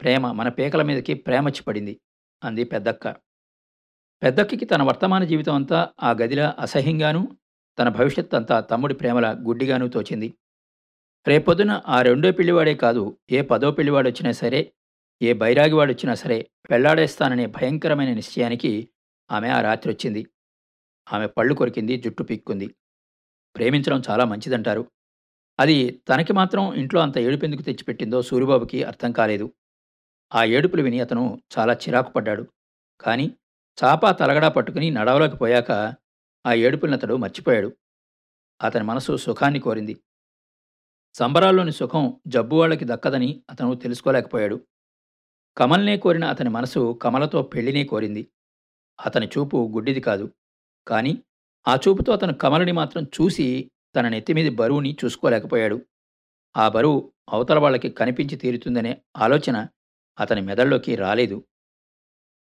ప్రేమ 0.00 0.32
మన 0.32 0.48
పీకల 0.48 0.82
మీదకి 0.82 1.14
ప్రేమచ్చి 1.14 1.62
పడింది 1.62 2.00
అంది 2.44 2.64
పెద్దక్క. 2.64 3.08
పెద్దక్కకి 4.22 4.64
తన 4.64 4.82
వర్తమాన 4.82 5.24
జీవితం 5.24 5.54
అంతా 5.54 5.90
ఆ 6.02 6.10
గదిలా 6.10 6.56
అసహ్యంగానూ 6.58 7.28
తన 7.78 7.88
భవిష్యత్ 7.88 8.34
అంతా 8.34 8.60
తమ్ముడి 8.60 8.94
ప్రేమల 8.94 9.36
గుడ్డిగానూ 9.42 9.88
తోచింది. 9.88 10.28
రేపొద్దున 11.26 11.82
ఆ 11.86 12.02
రెండో 12.02 12.32
పెళ్ళివాడే 12.32 12.74
కాదు 12.74 13.18
ఏ 13.30 13.40
పదో 13.42 13.70
పెళ్ళివాడొచ్చినా 13.70 14.32
సరే 14.32 14.72
ఏ 15.22 15.32
బైరాగివాడొచ్చినా 15.32 16.14
సరే 16.14 16.50
పెళ్ళాడేస్తాననే 16.70 17.46
భయంకరమైన 17.46 18.14
నిశ్చయానికి 18.14 18.88
ఆమె 19.30 19.48
ఆ 19.48 19.60
రాత్రి 19.60 19.92
వచ్చింది 19.92 20.22
ఆమె 21.12 21.26
పళ్ళు 21.26 21.54
కొరికింది 21.54 21.96
జుట్టు 21.96 22.22
పీక్కుంది 22.22 22.66
ప్రేమించడం 23.56 24.02
చాలా 24.10 24.24
మంచిదంటారు. 24.24 24.82
అది 25.60 26.02
తనకి 26.08 26.32
మాత్రం 26.32 26.74
ఇంట్లో 26.74 27.00
అంత 27.00 27.18
ఏడుపెందుకు 27.18 27.62
తెచ్చిపెట్టిందో 27.62 28.22
సూరిబాబుకి 28.22 28.82
అర్థం 28.82 29.12
కాలేదు. 29.12 29.46
ఆ 30.34 30.44
ఏడుపులు 30.44 30.82
విని 30.82 31.00
అతను 31.00 31.42
చాలా 31.58 31.72
చిరాకు 31.72 32.10
పడ్డాడు 32.10 32.44
కానీ 33.00 33.26
చాపా 33.78 34.12
తలగడా 34.12 34.48
పట్టుకుని 34.48 34.90
నడవలోకి 34.90 35.36
పోయాక 35.36 35.70
ఆ 36.46 36.52
ఏడుపులను 36.52 36.96
అతడు 36.96 37.14
మర్చిపోయాడు. 37.14 37.76
అతని 38.62 38.84
మనసు 38.84 39.16
సుఖాన్ని 39.16 39.60
కోరింది. 39.60 39.96
సంబరాల్లోని 41.14 41.72
సుఖం 41.72 42.20
జబ్బువాళ్ళకి 42.26 42.84
దక్కదని 42.84 43.42
అతను 43.50 43.74
తెలుసుకోలేకపోయాడు. 43.74 44.66
కమల్నే 45.56 45.96
కోరిన 45.96 46.24
అతని 46.24 46.48
మనసు 46.48 46.98
కమలతో 47.02 47.42
పెళ్ళినే 47.42 47.84
కోరింది. 47.84 48.30
అతని 49.06 49.26
చూపు 49.26 49.70
గుడ్డిది 49.74 50.00
కాదు. 50.00 50.34
కానీ 50.88 51.22
ఆ 51.68 51.74
చూపుతో 51.74 52.12
అతను 52.12 52.32
కమలని 52.32 52.72
మాత్రం 52.72 53.02
చూసి 53.02 53.70
తన 53.96 54.08
నెత్తిమీది 54.08 54.48
బరువుని 54.48 54.96
చూసుకోలేకపోయాడు. 55.04 55.86
ఆ 56.56 56.68
బరువు 56.68 57.12
అవతల 57.32 57.58
వాళ్ళకి 57.58 57.90
కనిపించి 57.90 58.36
తీరుతుందనే 58.36 59.02
ఆలోచన 59.16 59.66
అతని 60.20 60.40
మెదడులోకి 60.40 60.96
రాలేదు. 60.96 61.44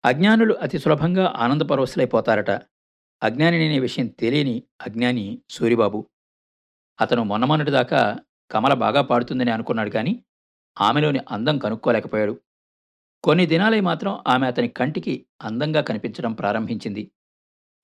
అజ్ఞానులు 0.06 0.54
అతి 0.54 0.78
సులభంగా 0.78 1.34
ఆనందపరవశులైపోతారట. 1.36 2.73
అజ్ఞానిననే 3.24 3.80
విషయం 3.80 4.08
తెలియని 4.08 4.64
అజ్ఞాని 4.82 5.42
సూరిబాబు. 5.50 6.08
అతను 7.02 7.24
మొన్నమొన్నటిదాకా 7.24 8.20
కమల 8.52 8.74
బాగా 8.74 9.02
పాడుతుందని 9.02 9.52
అనుకున్నాడు 9.52 9.90
కానీ 9.90 10.24
ఆమెలోని 10.82 11.20
అందం 11.32 11.58
కనుక్కోలేకపోయాడు. 11.58 12.40
కొన్ని 13.24 13.46
దినాలై 13.46 13.80
మాత్రం 13.80 14.24
ఆమె 14.28 14.48
అతని 14.48 14.68
కంటికి 14.68 15.26
అందంగా 15.42 15.82
కనిపించడం 15.82 16.34
ప్రారంభించింది. 16.34 17.12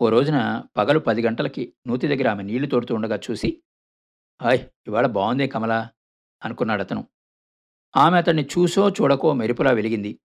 ఓ 0.01 0.09
రోజున 0.09 0.63
పగలు 0.77 0.99
పది 0.99 1.21
గంటలకి 1.21 1.73
నూతి 1.87 2.07
దగ్గర 2.07 2.29
ఆమె 2.29 2.43
నీళ్ళు 2.43 2.67
తోడుతూ 2.67 2.95
ఉండగా 2.95 3.19
చూసి 3.31 3.61
హాయ్ 4.41 4.59
ఇవాళ 4.87 5.07
బాగుందే 5.07 5.47
కమలా 5.47 5.89
అనుకున్నాడు 6.43 6.81
అతను. 6.81 7.07
ఆమె 7.95 8.17
అతన్ని 8.17 8.43
చూసో 8.43 8.89
చూడకో 8.89 9.33
మెరుపులా 9.33 9.71
వెలిగింది. 9.71 10.19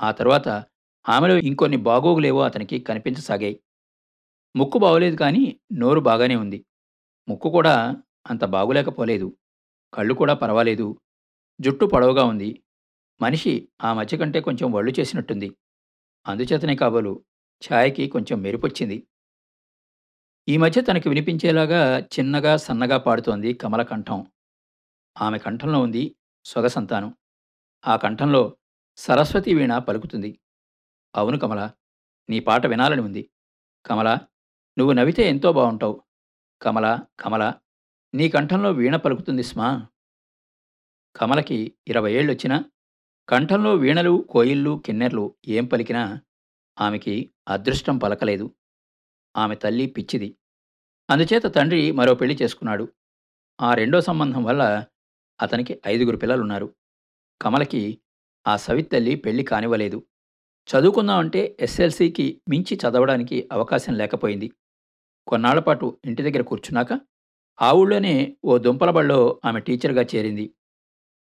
ఆ 0.00 0.10
తర్వాత 0.10 0.64
ఆమెలో 1.08 1.36
ఇంకొన్ని 1.38 1.76
బాగోగులేవో 1.76 2.40
అతనికి 2.42 2.78
కనిపించసాగాయి. 2.78 3.60
ముక్కు 4.56 4.78
బాగోలేదు 4.78 5.16
కానీ 5.16 5.60
నోరు 5.72 6.00
బాగానే 6.00 6.36
ఉంది. 6.36 6.64
ముక్కు 7.28 7.50
కూడా 7.50 7.96
అంత 8.26 8.44
బాగులేకపోలేదు. 8.44 9.36
కళ్ళు 9.94 10.14
కూడా 10.14 10.34
పర్వాలేదు. 10.34 11.00
జుట్టు 11.60 11.84
పొడవుగా 11.84 12.24
ఉంది. 12.24 12.62
మనిషి 13.22 13.68
ఆ 13.82 13.92
మధ్య 13.92 14.16
కంటే 14.16 14.40
కొంచెం 14.40 14.72
వళ్ళు 14.72 15.00
చేసినట్టుంది. 15.00 15.56
అందుచేతనే 16.26 16.76
కాబోలు 16.76 17.24
ఛాయకి 17.62 18.08
కొంచెం 18.08 18.40
మెరుపొచ్చింది. 18.40 19.06
ఈ 20.48 20.56
మధ్య 20.56 20.80
తనకి 20.80 21.08
వినిపించేలాగా 21.08 21.98
చిన్నగా 21.98 22.56
సన్నగా 22.56 22.96
పాడుతోంది 22.98 23.52
కమల 23.52 23.82
కంఠం. 23.82 24.26
ఆమె 25.20 25.38
కంఠంలో 25.38 25.80
ఉంది 25.80 26.16
సొగసంతానం. 26.44 27.14
ఆ 27.86 27.96
కంఠంలో 27.96 28.56
సరస్వతి 28.96 29.54
వీణ 29.54 29.78
పలుకుతుంది. 29.78 30.38
అవును 31.16 31.38
కమల 31.38 31.70
నీ 32.30 32.40
పాట 32.40 32.66
వినాలని 32.66 33.02
ఉంది. 33.02 33.30
కమల 33.86 34.18
నువ్వు 34.78 34.92
నవ్వితే 34.92 35.28
ఎంతో 35.28 35.52
బాగుంటావు 35.52 36.02
కమల 36.62 36.98
కమల 37.20 37.54
నీ 38.14 38.28
కంఠంలో 38.28 38.72
వీణ 38.72 38.96
పలుకుతుంది 38.96 39.42
స్మా. 39.42 39.86
కమలకి 41.16 41.74
ఇరవై 41.88 42.12
ఏళ్ళొచ్చినా 42.12 42.64
కంఠంలో 43.28 43.74
వీణలు 43.74 44.26
కోయిళ్ళు 44.30 44.82
కిన్నెర్లు 44.86 45.34
ఏం 45.48 45.64
పలికినా 45.64 46.20
ఆమెకి 46.80 47.30
అదృష్టం 47.48 47.98
పలకలేదు. 47.98 48.54
ఆమె 49.36 49.54
తల్లి 49.54 49.86
పిచ్చిది. 49.86 50.36
అందుచేత 51.10 51.54
తండ్రి 51.54 51.92
మరో 51.92 52.14
పెళ్ళి 52.14 52.38
చేసుకున్నాడు. 52.42 52.92
ఆ 53.60 53.74
రెండో 53.74 54.00
సంబంధం 54.00 54.44
వల్ల 54.44 54.84
అతనికి 55.40 55.80
ఐదుగురు 55.86 56.16
పిల్లలున్నారు. 56.16 56.74
కమలకి 57.42 58.00
ఆ 58.46 58.56
సవితల్లి 58.56 59.14
పెళ్ళి 59.14 59.44
కానివ్వలేదు. 59.44 60.06
చదువుకుందామంటే 60.68 61.56
ఎస్ఎల్సీకి 61.60 62.42
మించి 62.48 62.76
చదవడానికి 62.76 63.48
అవకాశం 63.52 63.94
లేకపోయింది. 63.94 64.50
కొన్నాళ్ళ 65.26 65.60
పాటు 65.60 65.98
ఇంటి 66.04 66.22
దగ్గర 66.22 66.42
కూర్చున్నాక 66.42 66.92
ఆ 67.58 67.72
ఊళ్ళోనే 67.72 68.36
ఓ 68.44 68.58
దుంపలబళ్ళో 68.58 69.40
ఆమె 69.44 69.60
టీచర్గా 69.60 70.02
చేరింది. 70.02 70.46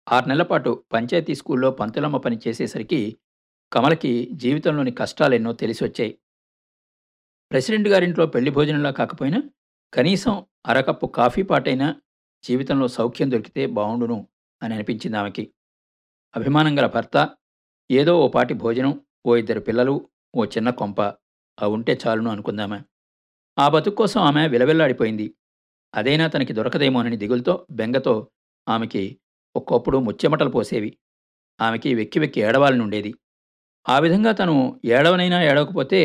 ఆరు 0.09 0.29
నెలల 0.29 0.43
పాటు 0.43 0.85
పంచాయతీ 0.93 1.35
స్కూల్లో 1.35 1.71
పంతులమ్మ 1.71 2.17
పని 2.17 2.37
చేసేసరికి 2.49 3.17
కమలకి 3.73 4.31
జీవితంలోని 4.33 4.91
కష్టాలెన్నో 4.91 5.53
తెలిసి 5.53 5.85
వచ్చాయి 5.85 6.13
ప్రెసిడెంట్ 7.51 7.89
గారింట్లో 7.89 8.27
పెళ్ళి 8.27 8.51
భోజనంలా 8.51 8.91
కాకపోయినా 8.91 9.41
కనీసం 9.93 10.35
అరకప్పు 10.67 11.07
కాఫీ 11.07 11.43
పాటైనా 11.43 11.89
జీవితంలో 12.45 12.89
సౌఖ్యం 12.89 13.31
దొరికితే 13.33 13.67
బావుండును 13.67 14.29
అని 14.63 14.75
అనిపించింది 14.75 15.17
ఆమెకి. 15.17 15.45
అభిమానం 16.35 16.79
గల 16.79 16.87
భర్త 16.87 17.17
ఏదో 17.91 18.13
ఓ 18.25 18.29
పాటి 18.29 18.55
భోజనం 18.55 18.93
ఓ 19.27 19.37
ఇద్దరు 19.37 19.61
పిల్లలు 19.61 19.95
ఓ 20.37 20.45
చిన్న 20.45 20.71
కొంప 20.71 21.01
ఆ 21.59 21.67
ఉంటే 21.67 21.99
చాలును 22.07 22.31
అనుకుందామా. 22.31 22.79
ఆ 23.59 23.69
బతుకు 23.69 23.95
కోసం 23.95 24.21
ఆమె 24.21 24.49
విలవిల్లాడిపోయింది. 24.49 25.35
అదైనా 25.95 26.27
తనకి 26.27 26.53
దొరకదేమోనని 26.53 27.17
దిగులతో 27.17 27.67
బెంగతో 27.71 28.29
ఆమెకి 28.69 29.19
ఒక్కొప్పుడు 29.57 29.99
ముచ్చెమటలు 29.99 30.51
పోసేవి. 30.51 30.99
ఆమెకి 31.61 31.95
వెక్కి 31.95 32.19
వెక్కి 32.19 32.41
ఏడవాలని 32.41 32.83
ఉండేది. 32.83 33.15
ఆ 33.89 33.99
విధంగా 33.99 34.33
తను 34.33 34.81
ఏడవనైనా 34.85 35.43
ఏడవకపోతే 35.43 36.01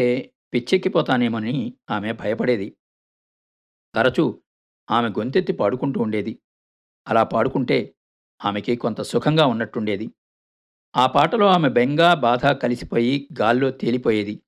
పిచ్చెక్కిపోతానేమోనని 0.54 1.74
ఆమె 1.90 2.12
భయపడేది. 2.12 2.78
తరచూ 3.96 4.42
ఆమె 4.92 5.10
గొంతెత్తి 5.10 5.54
పాడుకుంటూ 5.54 6.00
ఉండేది. 6.00 6.40
అలా 7.08 7.24
పాడుకుంటే 7.24 7.96
ఆమెకి 8.46 8.76
కొంత 8.76 9.02
సుఖంగా 9.02 9.46
ఉన్నట్టుండేది. 9.46 10.12
ఆ 10.98 11.06
పాటలో 11.08 11.48
ఆమె 11.48 11.70
బెంగ 11.70 12.14
బాధ 12.14 12.46
కలిసిపోయి 12.46 13.28
గాల్లో 13.42 13.72
తేలిపోయేది. 13.72 14.42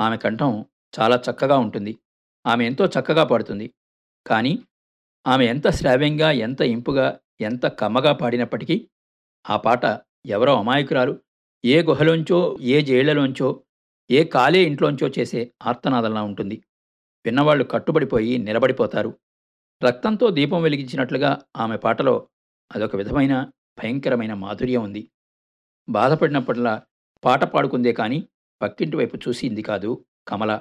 ఆమె 0.00 0.16
కంఠం 0.16 0.64
చాలా 1.00 1.22
చక్కగా 1.30 1.58
ఉంటుంది. 1.58 1.98
ఆమె 2.46 2.66
ఎంతో 2.66 2.86
చక్కగా 2.86 3.24
పాడుతుంది. 3.24 3.74
కానీ 4.26 4.58
ఆమె 5.26 5.46
ఎంత 5.46 5.70
శ్రావ్యంగా 5.70 6.30
ఎంత 6.30 6.60
ఇంపుగా 6.60 7.20
ఎంత 7.40 7.66
కమ్మగా 7.66 8.12
పాడినప్పటికీ 8.12 8.88
ఆ 9.50 9.56
పాట 9.56 10.00
ఎవరో 10.26 10.58
అమాయకురాలు 10.58 11.20
ఏ 11.64 11.82
గుహలోంచో 11.82 12.58
ఏ 12.60 12.82
జైళ్ళలోంచో 12.82 13.62
ఏ 14.10 14.24
కాలే 14.24 14.64
ఇంట్లోంచో 14.64 15.08
చేసే 15.08 15.52
ఆర్తనాదంలా 15.62 16.22
ఉంటుంది. 16.22 16.62
విన్నవాళ్ళు 17.26 17.64
కట్టుబడిపోయి 17.64 18.38
నిలబడిపోతారు. 18.38 19.18
రక్తంతో 19.84 20.30
దీపం 20.30 20.62
వెలిగించినట్లుగా 20.62 21.40
ఆమె 21.56 21.76
పాటలో 21.76 22.28
అదొక 22.74 22.96
విధమైన 22.96 23.50
భయంకరమైన 23.78 24.34
మాధుర్యం 24.34 24.82
ఉంది. 24.82 25.10
బాధపడినప్పట్లా 25.88 26.82
పాట 27.24 27.44
పాడుకుందే 27.44 27.92
కానీ 27.92 28.28
పక్కింటి 28.62 28.96
వైపు 28.96 29.16
చూసింది 29.16 29.62
కాదు 29.62 30.06
కమల. 30.28 30.60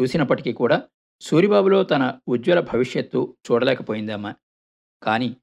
చూసినప్పటికీ 0.00 0.52
కూడా 0.52 0.88
సూరిబాబులో 1.20 1.84
తన 1.84 2.18
ఉజ్వల 2.28 2.60
భవిష్యత్తు 2.60 3.36
చూడలేకపోయిందమ్మ. 3.50 4.34
కానీ 5.02 5.36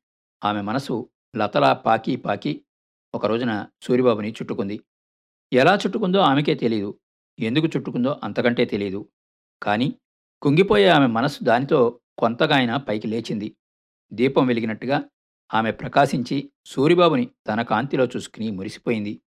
ఆమె 0.44 0.62
మనసు 0.62 1.10
లతలా 1.36 1.74
పాకి 1.74 2.16
పాకి 2.16 2.66
ఒక 3.16 3.26
రోజున 3.26 3.68
సూరిబాబుని 3.82 4.32
చుట్టుకుంది. 4.32 4.80
ఎలా 5.54 5.76
చుట్టుకుందో 5.76 6.20
ఆమెకే 6.20 6.56
తెలియదు 6.56 7.00
ఎందుకు 7.40 7.68
చుట్టుకుందో 7.68 8.22
అంతకంటే 8.24 8.66
తెలియదు 8.66 9.10
కానీ 9.64 10.00
కుంగిపోయే 10.42 10.88
ఆమె 10.88 11.08
మనసు 11.08 11.44
దానితో 11.44 12.00
కొంతగా 12.18 12.78
పైకి 12.78 13.08
లేచింది. 13.08 13.56
దీపం 14.14 14.48
వెలిగినట్టుగా 14.48 15.04
ఆమె 15.54 15.72
ప్రకాశించి 15.72 16.52
సూరిబాబుని 16.66 17.30
తన 17.48 17.62
కాంతిలో 17.62 18.06
చూసుకుని 18.06 18.52
మురిసిపోయింది. 18.52 19.22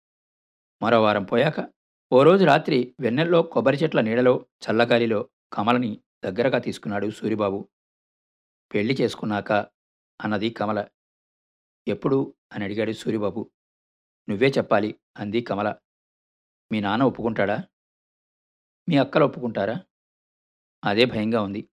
మరో 0.82 1.02
వారం 1.02 1.24
పోయాక 1.24 1.68
ఓ 2.12 2.22
రోజు 2.22 2.44
రాత్రి 2.44 2.94
వెన్నెల్లో 3.00 3.42
కొబ్బరి 3.42 3.76
చెట్ల 3.76 4.00
నీడలో 4.00 4.46
చల్లగాలిలో 4.64 5.28
కమలని 5.52 6.00
దగ్గరగా 6.24 6.58
తీసుకున్నాడు 6.58 7.10
సూరిబాబు. 7.10 7.68
పెళ్ళి 8.74 8.96
చేసుకున్నాక 9.00 9.52
అన్నది 10.20 10.50
కమల. 10.50 10.88
ఎప్పుడు? 11.88 12.34
అని 12.52 12.64
అడిగాడు 12.64 12.92
సూరిబాబు. 12.92 13.50
నువ్వే 14.28 14.48
చెప్పాలి 14.48 15.00
అంది 15.16 15.40
కమల. 15.40 15.74
మీ 16.72 16.80
నాన్న 16.80 17.04
ఒప్పుకుంటాడా? 17.04 17.64
మీ 18.88 18.96
అక్కలు 18.96 19.24
ఒప్పుకుంటారా? 19.24 19.76
అదే 20.84 21.04
భయంగా 21.04 21.42
ఉంది. 21.42 21.68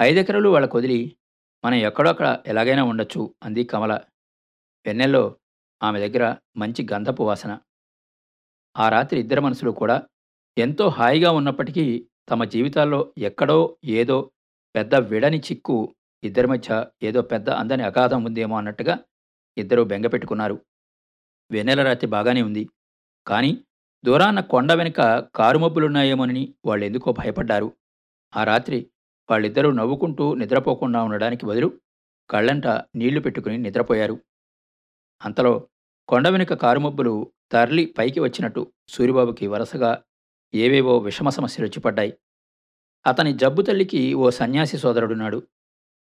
ఐదెకరలు 0.00 0.48
వాళ్ళ 0.48 0.66
కొదిలి 0.66 1.18
మనం 1.64 1.74
ఎక్కడో 1.74 2.10
అక్కడ 2.10 2.42
ఎలాగైనా 2.46 2.84
ఉండొచ్చు 2.84 3.34
అంది 3.42 3.64
కమల. 3.64 4.00
వెన్నెల్లో 4.86 5.40
ఆమె 5.82 6.08
దగ్గర 6.08 6.36
మంచి 6.56 6.86
గంధపు 6.92 7.22
వాసన. 7.22 7.58
ఆ 8.76 8.88
రాత్రి 8.88 9.20
ఇద్దరి 9.20 9.40
మనసులు 9.40 9.70
కూడా 9.70 10.08
ఎంతో 10.58 10.88
హాయిగా 10.88 11.30
ఉన్నప్పటికీ 11.30 12.08
తమ 12.28 12.44
జీవితాల్లో 12.44 13.12
ఎక్కడో 13.18 13.76
ఏదో 13.84 14.30
పెద్ద 14.76 14.94
విడని 14.94 15.38
చిక్కు 15.38 15.94
ఇద్దరి 16.24 16.46
మధ్య 16.46 16.86
ఏదో 17.02 17.22
పెద్ద 17.22 17.50
అందని 17.50 17.82
అగాధం 17.82 18.24
ఉందేమో 18.24 18.56
అన్నట్టుగా 18.56 18.98
ఇద్దరూ 19.56 19.84
బెంగపెట్టుకున్నారు 19.84 20.56
వెన్నెల 21.50 21.82
రాత్రి 21.82 22.08
బాగానే 22.10 22.42
ఉంది. 22.42 22.70
కానీ 23.26 23.64
దూరాన్న 24.04 24.40
కొండ 24.40 24.72
వెనుక 24.72 25.00
కారుమబ్బులున్నాయేమోనని 25.34 26.54
వాళ్ళెందుకో 26.66 27.12
భయపడ్డారు. 27.12 27.72
ఆ 28.36 28.44
రాత్రి 28.44 28.90
వాళ్ళిద్దరూ 29.30 29.70
నవ్వుకుంటూ 29.70 30.34
నిద్రపోకుండా 30.34 31.02
ఉండడానికి 31.02 31.46
బదులు 31.46 31.80
కళ్ళంట 32.30 32.66
నీళ్ళు 32.68 33.20
పెట్టుకుని 33.20 33.58
నిద్రపోయారు. 33.58 34.16
అంతలో 35.24 35.68
కొండ 36.08 36.28
వెనుక 36.28 36.54
కారుమబ్బులు 36.54 37.32
తరలి 37.52 37.84
పైకి 37.98 38.20
వచ్చినట్టు 38.20 38.72
సూరిబాబుకి 38.88 39.46
వరుసగా 39.46 39.90
ఏవేవో 40.54 40.98
విషమ 40.98 41.28
సమస్యలు 41.28 41.68
వచ్చిపడ్డాయి. 41.68 42.16
అతని 43.06 43.32
జబ్బు 43.32 43.62
తల్లికి 43.62 44.14
ఓ 44.14 44.30
సన్యాసి 44.30 44.78
సోదరుడున్నాడు. 44.78 45.42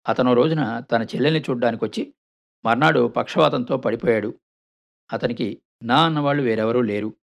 అతను 0.09 0.33
రోజున 0.33 0.79
తన 0.79 1.01
చెల్లెల్ని 1.03 1.41
చూడ్డానికొచ్చి 1.41 2.13
మర్నాడు 2.65 3.07
పక్షవాతంతో 3.07 3.77
పడిపోయాడు. 3.77 4.39
అతనికి 5.13 5.61
నా 5.83 6.05
అన్నవాళ్ళు 6.05 6.43
వేరెవరూ 6.43 6.81
లేరు. 6.81 7.13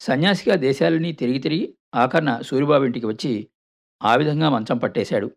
సన్యాసిగా 0.00 0.56
దేశాలని 0.56 1.12
తిరిగి 1.12 1.38
తిరిగి 1.38 1.74
ఆఖరణ 1.94 2.40
సూరిబాబు 2.40 2.84
ఇంటికి 2.84 3.06
వచ్చి 3.06 3.48
ఆ 4.02 4.16
విధంగా 4.16 4.48
మంచం 4.50 4.78
పట్టేశాడు. 4.78 5.30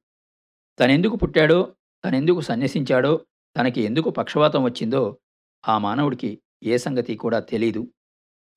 తనెందుకు 0.80 1.16
పుట్టాడో 1.16 1.76
తనెందుకు 2.06 2.42
సన్యసించాడో 2.42 3.26
తనకి 3.58 3.82
ఎందుకు 3.82 4.10
పక్షవాతం 4.10 4.64
వచ్చిందో 4.64 5.18
ఆ 5.68 5.78
మానవుడికి 5.78 6.42
ఏ 6.64 6.78
సంగతి 6.78 7.16
కూడా 7.16 7.40
తెలీదు. 7.40 7.88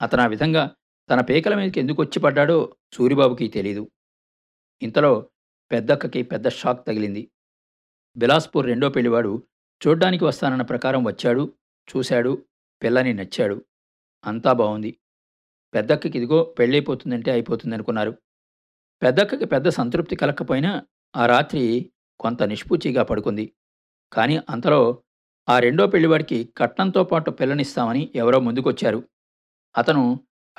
అతను 0.02 0.22
ఆ 0.22 0.26
విధంగా 0.26 0.70
తన 1.10 1.20
పేకల 1.20 1.54
మీదకి 1.54 1.80
ఎందుకు 1.80 2.02
వచ్చి 2.02 2.18
పడ్డాడో 2.20 2.76
సూరిబాబుకి 2.92 3.48
తెలీదు. 3.48 3.90
ఇంతలో 4.82 5.28
పెద్దక్కకి 5.70 6.22
పెద్ద 6.22 6.48
షాక్ 6.48 6.86
తగిలింది. 6.86 7.30
బిలాస్పూర్ 8.16 8.66
రెండో 8.66 8.88
పెళ్ళివాడు 8.88 9.42
చూడ్డానికి 9.80 10.24
వస్తానన్న 10.24 10.62
ప్రకారం 10.62 11.04
వచ్చాడు 11.06 11.52
చూశాడు 11.88 12.42
పిల్లని 12.82 13.14
నచ్చాడు. 13.14 13.64
అంతా 14.24 14.52
బాగుంది 14.52 14.98
పెద్దక్కకి 15.74 16.18
ఇదిగో 16.18 16.44
పెళ్ళైపోతుందంటే 16.58 17.30
అయిపోతుంది 17.30 17.74
అనుకున్నారు 17.74 18.12
పెద్దక్కకి 19.02 19.44
పెద్ద 19.44 19.68
సంతృప్తి 19.68 20.16
కలక్కపోయినా 20.16 20.86
ఆ 21.16 21.26
రాత్రి 21.26 21.90
కొంత 22.20 22.42
నిష్పూచిగా 22.42 23.02
పడుకుంది. 23.02 23.52
కానీ 24.12 24.36
అంతలో 24.50 25.02
ఆ 25.48 25.58
రెండో 25.58 25.86
పెళ్ళివాడికి 25.86 26.38
కట్నంతో 26.56 27.04
పాటు 27.04 27.30
పిల్లనిస్తామని 27.30 28.12
ఎవరో 28.14 28.40
ముందుకొచ్చారు. 28.40 29.00
అతను 29.78 30.02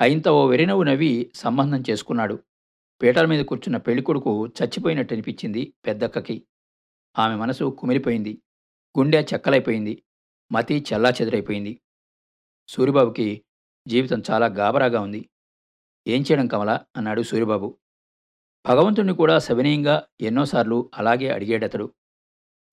అయింత 0.00 0.28
ఓ 0.28 0.46
వెరినవ్వు 0.46 0.82
నవ్వి 0.82 1.32
సంబంధం 1.34 1.84
చేసుకున్నాడు. 1.90 2.42
పీటల 3.02 3.26
మీద 3.26 3.44
కూర్చున్న 3.44 3.76
పెళ్ళికొడుకు 3.76 4.46
చచ్చిపోయినట్టు 4.46 5.14
అనిపించింది 5.14 5.74
పెద్దక్కకి. 5.86 6.42
ఆమె 7.18 7.34
మనసు 7.34 7.76
కుమిలిపోయింది. 7.78 8.42
గుండె 8.98 9.26
చెక్కలైపోయింది. 9.34 10.02
మతి 10.52 10.84
చెల్లా 10.92 11.10
చెదరైపోయింది. 11.10 11.80
సూరిబాబుకి 12.68 13.42
జీవితం 13.88 14.22
చాలా 14.30 14.46
గాబరాగా 14.46 15.00
ఉంది. 15.00 15.28
ఏం 16.08 16.22
చేయడం 16.22 16.46
కమల? 16.46 16.80
అన్నాడు 16.96 17.22
సూరిబాబు. 17.22 17.78
భగవంతుణ్ణి 18.66 19.14
కూడా 19.14 19.38
సవినయంగా 19.38 20.02
ఎన్నోసార్లు 20.20 20.90
అలాగే 20.94 21.28
అడిగాడతడు. 21.28 21.94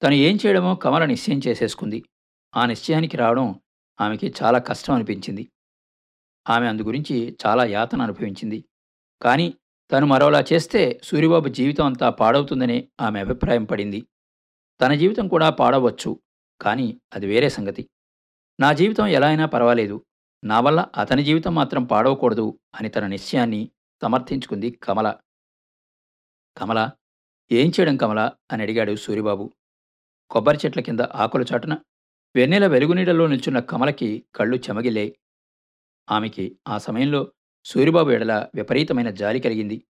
తను 0.03 0.13
ఏం 0.13 0.37
చేయడమో 0.45 0.75
కమల 0.75 1.05
నిశ్చయం 1.05 1.41
చేసేసుకుంది. 1.47 2.03
ఆ 2.55 2.65
నిశ్చయానికి 2.65 3.17
రావడం 3.17 3.59
ఆమెకి 4.01 4.33
చాలా 4.43 4.59
కష్టం 4.59 4.93
అనిపించింది. 4.93 5.51
ఆమె 6.49 6.67
అందు 6.67 6.81
గురించి 6.81 7.37
చాలా 7.47 7.63
యాతన 7.63 8.01
అనుభవించింది. 8.01 8.63
కానీ 9.21 9.53
తను 9.91 10.05
మరోలా 10.05 10.43
చేస్తే 10.53 11.01
సూరిబాబు 11.03 11.47
జీవితం 11.47 11.85
అంతా 11.85 12.09
పాడవుతుందనే 12.09 12.87
ఆమె 13.01 13.19
అభిప్రాయం 13.19 13.63
పడింది. 13.63 14.07
తన 14.81 14.93
జీవితం 14.93 15.27
కూడా 15.27 15.49
పాడవచ్చు 15.49 16.19
కానీ 16.61 17.01
అది 17.13 17.27
వేరే 17.27 17.49
సంగతి. 17.49 17.89
నా 18.59 18.73
జీవితం 18.73 19.07
ఎలా 19.07 19.27
అయినా 19.27 19.45
పర్వాలేదు. 19.45 20.05
నా 20.43 20.59
వల్ల 20.59 20.85
అతని 20.97 21.23
జీవితం 21.23 21.55
మాత్రం 21.55 21.83
పాడవకూడదు 21.83 22.59
అని 22.75 22.89
తన 22.89 23.07
నిశ్చయాన్ని 23.07 23.71
సమర్థించుకుంది 24.01 24.71
కమల. 24.71 25.15
కమల 26.57 26.89
ఏం 27.51 27.69
చేయడం 27.69 27.97
కమల? 27.97 28.31
అని 28.51 28.63
అడిగాడు 28.63 28.95
సూరిబాబు. 28.95 29.53
కొబ్బరి 30.29 30.57
చెట్ల 30.65 30.79
కింద 30.79 30.99
ఆకుల 30.99 31.45
చాటున 31.53 31.77
వెన్నెల 32.35 32.67
వెలుగునీడలో 32.67 33.27
నిల్చున్న 33.27 33.59
కమలకి 33.59 34.25
కళ్ళు 34.35 34.57
చెమగిలే 34.57 35.15
ఆమెకి 36.11 36.59
ఆ 36.67 36.77
సమయంలో 36.77 37.33
సూరిబాబు 37.65 38.09
ఎడల 38.09 38.47
విపరీతమైన 38.55 39.09
జాలి 39.09 39.39
కలిగింది. 39.39 39.87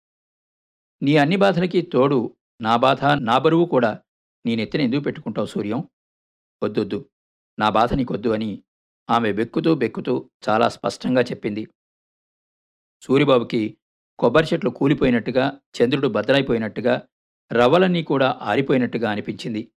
నీ 1.03 1.17
అన్ని 1.17 1.37
బాధలకి 1.37 1.83
తోడు 1.83 2.37
నా 2.61 2.77
బాధ 2.77 3.05
నా 3.05 3.39
బరువు 3.39 3.65
కూడా 3.65 3.99
నీ 4.47 4.57
నెత్తిన 4.57 4.81
ఎందుకు 4.81 5.01
పెట్టుకుంటావు 5.01 5.47
సూర్యం? 5.47 5.89
వద్దొద్దు. 6.63 7.11
నా 7.59 7.69
బాధ 7.69 7.95
నీకొద్దు 7.95 8.29
అని 8.29 8.63
ఆమె 9.11 9.33
బెక్కుతూ 9.33 9.75
బెక్కుతూ 9.75 10.31
చాలా 10.49 10.69
స్పష్టంగా 10.69 11.21
చెప్పింది. 11.21 11.69
సూరిబాబుకి 13.03 13.79
కొబ్బరి 14.19 14.47
చెట్లు 14.53 14.71
కూలిపోయినట్టుగా 14.71 15.61
చంద్రుడు 15.77 16.09
బద్దలైపోయినట్టుగా 16.09 17.03
రవ్వలన్నీ 17.53 18.03
కూడా 18.03 18.39
ఆరిపోయినట్టుగా 18.43 19.11
అనిపించింది. 19.11 19.73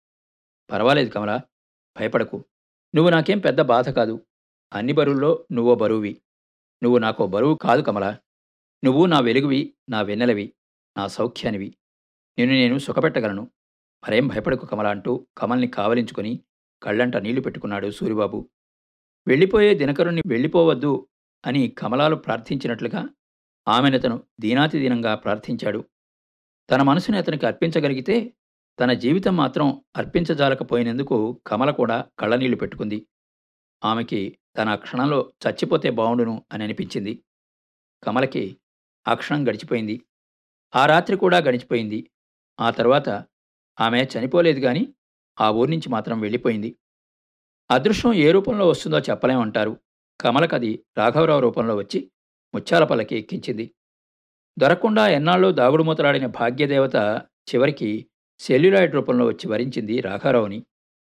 పర్వాలేదు 0.71 1.11
కమలా 1.11 1.41
భయపడకు. 1.97 2.45
నువ్వు 2.95 3.11
నాకేం 3.11 3.39
పెద్ద 3.39 3.61
బాధ 3.61 3.89
కాదు. 3.89 4.27
అన్ని 4.73 4.93
బరువుల్లో 4.93 5.47
నువ్వో 5.53 5.75
బరువువి. 5.75 6.23
నువ్వు 6.83 6.99
నాకో 6.99 7.27
బరువు 7.27 7.55
కాదు 7.55 7.83
కమల. 7.83 8.17
నువ్వు 8.85 9.07
నా 9.07 9.21
వెలుగువి 9.21 9.75
నా 9.89 10.01
వెన్నెలవి 10.03 10.53
నా 10.97 11.07
సౌఖ్యానివి. 11.07 11.77
నిన్ను 12.39 12.57
నేను 12.57 12.79
సుఖపెట్టగలను. 12.79 13.43
మరేం 14.05 14.27
భయపడకు 14.29 14.67
కమల 14.67 14.87
అంటూ 14.87 15.27
కమల్ని 15.39 15.67
కావలించుకొని 15.67 16.41
కళ్ళంట 16.83 17.17
నీళ్ళు 17.17 17.41
పెట్టుకున్నాడు 17.41 17.91
సూరిబాబు. 17.91 18.51
వెళ్ళిపోయే 19.29 19.75
దినకరుణ్ణి 19.75 20.23
వెళ్ళిపోవద్దు 20.27 21.09
అని 21.47 21.69
కమలాలు 21.69 22.17
ప్రార్థించినట్లుగా 22.17 23.09
ఆమెనతను 23.69 24.23
దీనాతిదీనంగా 24.41 25.15
ప్రార్థించాడు. 25.15 25.85
తన 26.71 26.83
మనసుని 26.83 27.19
అతనికి 27.19 27.47
అర్పించగలిగితే 27.47 28.35
తన 28.81 28.93
జీవితం 28.93 29.37
మాత్రం 29.37 29.85
అర్పించజాలకపోయినందుకు 29.97 31.41
కమల 31.47 31.71
కూడా 31.71 32.07
కళ్ళనీళ్ళు 32.19 32.57
పెట్టుకుంది. 32.57 33.07
ఆమెకి 33.85 34.39
తన 34.57 34.69
ఆ 34.69 34.75
క్షణంలో 34.75 35.33
చచ్చిపోతే 35.47 35.91
బావుండును 35.91 36.45
అని 36.53 36.63
అనిపించింది. 36.65 37.23
కమలకి 38.03 38.57
ఆ 39.09 39.15
క్షణం 39.15 39.49
గడిచిపోయింది. 39.49 40.01
ఆ 40.77 40.87
రాత్రి 40.87 41.17
కూడా 41.17 41.39
గడిచిపోయింది. 41.39 42.11
ఆ 42.61 42.71
తర్వాత 42.71 43.09
ఆమె 43.81 44.05
చనిపోలేదు 44.05 44.61
గాని 44.61 44.95
ఆ 45.41 45.51
ఊరి 45.51 45.71
నుంచి 45.71 45.89
మాత్రం 45.89 46.21
వెళ్ళిపోయింది. 46.21 46.77
అదృష్టం 47.71 48.13
ఏ 48.13 48.33
రూపంలో 48.33 48.69
వస్తుందో 48.69 48.99
చెప్పలేమంటారు 48.99 49.77
కమలకది 50.21 50.85
రాఘవరావు 50.99 51.41
రూపంలో 51.41 51.77
వచ్చి 51.77 52.11
ముచ్చాలపల్లకి 52.55 53.17
ఎక్కించింది. 53.17 53.75
దొరకకుండా 54.59 55.09
ఎన్నాళ్ళు 55.09 55.53
దాగుడుమూతలాడిన 55.53 56.27
భాగ్యదేవత 56.27 56.97
చివరికి 57.55 58.07
సెల్యులాయిడ్ 58.39 58.95
రూపంలో 58.95 59.27
వచ్చి 59.27 59.49
వరించింది 59.49 60.01
రాఘారావుని 60.01 60.65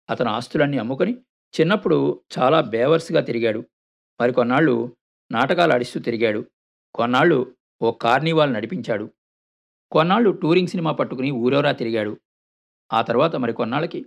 అతను 0.10 0.30
ఆస్తులన్నీ 0.30 0.78
అమ్ముకొని 0.78 1.18
చిన్నప్పుడు 1.60 2.24
చాలా 2.40 2.62
బేవర్స్గా 2.62 3.22
తిరిగాడు. 3.22 3.64
మరికొన్నాళ్ళు 4.22 4.98
నాటకాలు 5.32 5.74
ఆడిస్తూ 5.74 6.00
తిరిగాడు. 6.00 6.46
కొన్నాళ్ళు 6.96 7.56
ఓ 7.82 7.92
కార్నివాల్ 7.92 8.54
నడిపించాడు. 8.54 9.10
కొన్నాళ్ళు 9.92 10.30
టూరింగ్ 10.30 10.68
సినిమా 10.68 10.92
పట్టుకుని 10.92 11.32
ఊరోరా 11.32 11.72
తిరిగాడు. 11.72 12.18
ఆ 12.94 13.02
తర్వాత 13.02 13.36
మరి 13.36 13.54
కొన్నాళ్ళకి 13.54 14.04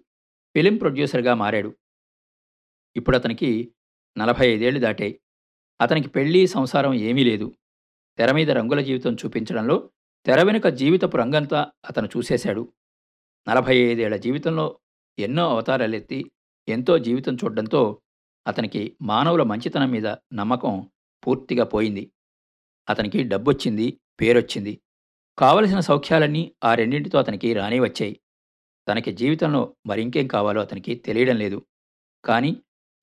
ఫిలిం 0.56 0.76
ప్రొడ్యూసర్గా 0.76 1.34
మారాడు. 1.34 1.76
ఇప్పుడు 2.96 3.16
అతనికి 3.16 3.74
నలభై 4.18 4.46
ఐదేళ్ళు 4.46 4.80
దాటాయి. 4.80 5.20
అతనికి 5.80 6.08
పెళ్ళి 6.08 6.46
సంసారం 6.46 6.94
ఏమీ 6.94 7.24
లేదు. 7.24 7.54
తెర 8.18 8.32
మీద 8.32 8.50
రంగుల 8.50 8.80
జీవితం 8.80 9.14
చూపించడంలో 9.14 9.90
తెర 10.26 10.42
వెనుక 10.42 10.66
జీవితపు 10.66 11.16
రంగంతా 11.16 11.72
అతను 11.84 12.08
చూసేశాడు. 12.16 12.72
నలభై 13.48 13.76
ఐదేళ్ళ 13.76 14.16
జీవితంలో 14.16 14.78
ఎన్నో 15.18 15.50
అవతారాలెత్తి 15.50 16.30
ఎంతో 16.68 16.98
జీవితం 16.98 17.34
చూడడంతో 17.34 18.00
అతనికి 18.46 18.96
మానవుల 19.02 19.42
మంచితనం 19.42 19.90
మీద 19.90 20.06
నమ్మకం 20.32 20.90
పూర్తిగా 21.26 21.64
పోయింది. 21.64 22.12
అతనికి 22.90 23.22
డబ్బొచ్చింది 23.22 24.00
పేరొచ్చింది. 24.20 24.80
కావలసిన 25.38 25.80
సౌఖ్యాలన్నీ 25.80 26.52
ఆ 26.64 26.74
రెండింటితో 26.74 27.18
అతనికి 27.18 27.54
రానే 27.54 27.80
వచ్చాయి 27.80 28.20
తనకి 28.88 29.12
జీవితంలో 29.12 29.76
మరింకేం 29.86 30.26
కావాలో 30.26 30.60
అతనికి 30.60 30.94
తెలియడం 30.94 31.36
లేదు. 31.36 31.66
కానీ 32.24 32.56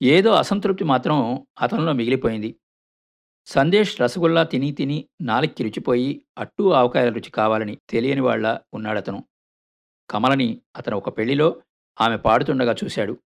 ఏదో 0.04 0.32
అసంతృప్తి 0.32 0.84
మాత్రం 0.84 1.47
అతనిలో 1.62 1.93
మిగిలిపోయింది. 1.93 2.56
సందేశ్ 3.45 4.02
రసగుల్లా 4.02 4.43
తిని 4.43 4.71
తిని 4.71 5.10
నాలుక్కి 5.21 5.63
రుచిపోయి 5.63 6.26
అట్టు 6.38 6.73
ఆవకాయల 6.73 7.10
రుచి 7.10 7.32
కావాలని 7.32 7.78
తెలియని 7.89 8.21
వాళ్ళ 8.21 8.58
ఉన్నాడతను. 8.73 9.23
కమలని 10.10 10.62
అతను 10.76 10.97
ఒక 10.97 11.17
పెళ్ళిలో 11.17 11.62
ఆమె 12.02 12.17
పాడుతుండగా 12.17 12.76
చూశాడు. 12.84 13.17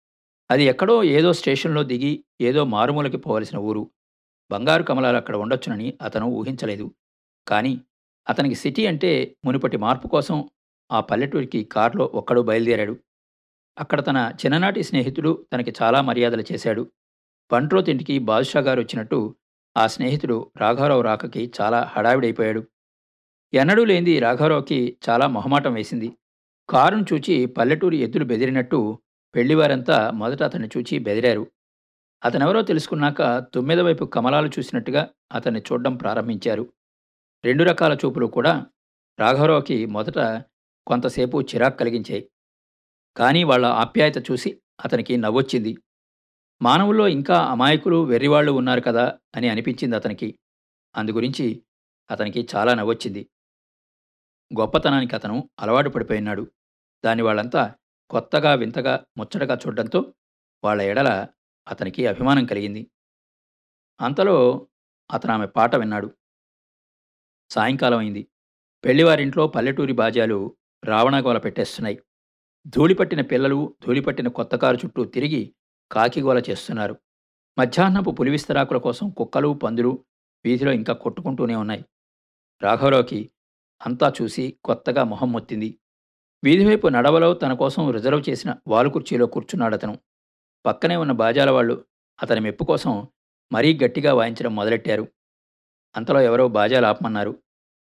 అది 0.50 0.64
ఎక్కడో 0.64 1.04
ఏదో 1.04 1.32
స్టేషన్లో 1.32 1.82
దిగి 1.82 2.24
ఏదో 2.40 2.64
మారుమూలకి 2.64 3.16
పోవలసిన 3.16 3.58
ఊరు. 3.58 3.90
బంగారు 4.50 4.82
కమలాలు 4.82 5.16
అక్కడ 5.16 5.36
ఉండొచ్చునని 5.36 5.94
అతను 6.02 6.26
ఊహించలేదు. 6.26 6.94
కానీ 7.48 7.80
అతనికి 8.28 8.54
సిటీ 8.54 8.86
అంటే 8.86 9.36
మునుపటి 9.44 9.76
మార్పు 9.76 10.08
కోసం 10.08 10.48
ఆ 10.92 11.00
పల్లెటూరికి 11.00 11.64
కారులో 11.64 12.10
ఒక్కడు 12.14 12.40
బయలుదేరాడు. 12.40 12.96
అక్కడ 13.78 14.06
తన 14.06 14.32
చిన్ననాటి 14.36 14.82
స్నేహితుడు 14.82 15.46
తనకి 15.52 15.72
చాలా 15.82 16.00
మర్యాదలు 16.00 16.44
చేశాడు. 16.52 16.90
బంట్రో 17.52 17.80
తింటికి 17.82 18.18
బాదుషా 18.18 18.60
గారు 18.60 18.80
వచ్చినట్టు 18.80 19.34
ఆ 19.76 19.86
స్నేహితుడు 19.86 20.50
రాఘవరావు 20.56 21.02
రాకకి 21.02 21.52
చాలా 21.60 21.90
హడావిడైపోయాడు. 21.96 22.66
ఎన్నడూ 23.54 23.84
లేనిది 23.84 24.18
రాఘవరావుకి 24.18 24.96
చాలా 25.08 25.26
మొహమాటం 25.26 25.74
వేసింది. 25.74 26.12
కారును 26.68 27.04
చూచి 27.12 27.46
పల్లెటూరి 27.46 27.96
ఎద్దులు 27.96 28.24
బెదిరినట్టు 28.24 28.98
పెళ్ళివారంతా 29.36 30.10
మొదట 30.10 30.42
అతన్ని 30.42 30.68
చూచి 30.76 30.98
బెదిరారు. 30.98 31.46
అతనెవరో 32.24 32.62
తెలుసుకున్నాక 32.62 33.46
తొమ్మిది 33.54 33.82
వైపు 33.82 34.04
కమలాలు 34.04 34.46
చూసినట్టుగా 34.46 35.10
అతన్ని 35.32 35.60
చూడడం 35.60 35.96
ప్రారంభించారు. 35.96 36.72
రెండు 37.44 37.64
రకాల 37.64 37.96
చూపులు 38.04 38.26
కూడా 38.26 38.66
రాఘవరావుకి 39.20 39.86
మొదట 39.86 40.18
కొంతసేపు 40.86 41.42
చిరాకు 41.42 41.76
కలిగించాయి. 41.78 42.30
కానీ 43.16 43.44
వాళ్ళ 43.44 43.66
ఆప్యాయత 43.66 44.18
చూసి 44.18 44.62
అతనికి 44.84 45.16
నవ్వొచ్చింది. 45.16 45.76
మానవుల్లో 46.62 47.08
ఇంకా 47.08 47.38
అమాయకులు 47.38 48.04
వెర్రివాళ్ళు 48.04 48.52
ఉన్నారు 48.52 48.80
కదా 48.80 49.18
అని 49.36 49.48
అనిపించింది 49.48 49.96
అతనికి. 49.96 50.38
అందుగురించి 50.96 51.62
అతనికి 52.10 52.48
చాలా 52.56 52.74
నవ్వొచ్చింది. 52.74 53.28
గొప్పతనానికి 54.60 55.14
అతను 55.14 55.50
అలవాటు 55.60 55.88
పడిపోయినాడు. 55.88 56.50
దాని 57.04 57.22
వాళ్ళంతా 57.22 57.74
కొత్తగా 58.10 58.54
వింతగా 58.54 59.04
ముచ్చటగా 59.18 59.58
చూడడంతో 59.66 60.14
వాళ్ళ 60.64 60.82
ఎడల 60.82 61.26
అతనికి 61.68 62.06
అభిమానం 62.06 62.44
కలిగింది. 62.46 62.90
అంతలో 64.00 64.68
అతను 65.10 65.32
ఆమె 65.32 65.46
పాట 65.46 65.76
విన్నాడు. 65.76 66.10
సాయంకాలం 67.50 67.98
అయింది 67.98 68.28
పెళ్ళివారింట్లో 68.84 69.46
పల్లెటూరి 69.46 69.92
బాజాలు 69.92 70.56
రావణగోల 70.84 71.38
పెట్టేస్తున్నాయి. 71.38 71.98
ధూళిపట్టిన 72.66 73.20
పిల్లలు 73.20 73.76
ధూళిపట్టిన 73.86 74.28
కొత్త 74.28 74.56
కారు 74.56 74.76
చుట్టూ 74.76 75.04
తిరిగి 75.04 75.54
కాకిగోల 75.92 76.42
చేస్తున్నారు. 76.50 76.96
మధ్యాహ్నపు 77.58 78.10
పులివిస్తరాకుల 78.10 78.76
కోసం 78.76 79.10
కుక్కలు 79.10 79.48
పందులు 79.48 80.04
వీధిలో 80.44 80.72
ఇంకా 80.72 80.92
కొట్టుకుంటూనే 80.94 81.54
ఉన్నాయి. 81.54 81.84
రాఘవరావుకి 82.62 83.30
అంతా 83.86 84.12
చూసి 84.22 84.58
కొత్తగా 84.64 85.04
మొహం 85.04 85.32
మొత్తింది. 85.32 85.78
వీధివైపు 86.44 86.88
నడవలో 86.88 87.34
తన 87.34 87.52
కోసం 87.52 87.90
రిజర్వ్ 87.90 88.30
చేసిన 88.30 88.54
వాలు 88.68 88.88
కుర్చీలో 88.88 89.26
కూర్చున్నాడతను 89.26 89.98
పక్కనే 90.66 90.96
ఉన్న 90.96 91.12
బాజాల 91.12 91.50
వాళ్ళు 91.50 91.84
అతని 92.22 92.40
మెప్పు 92.40 92.64
కోసం 92.64 93.08
మరీ 93.52 93.78
గట్టిగా 93.84 94.14
వాయించడం 94.14 94.56
మొదలెట్టారు. 94.56 95.08
అంతలో 95.96 96.20
ఎవరో 96.20 96.48
బాజాలు 96.48 96.86
ఆపమన్నారు. 96.86 97.42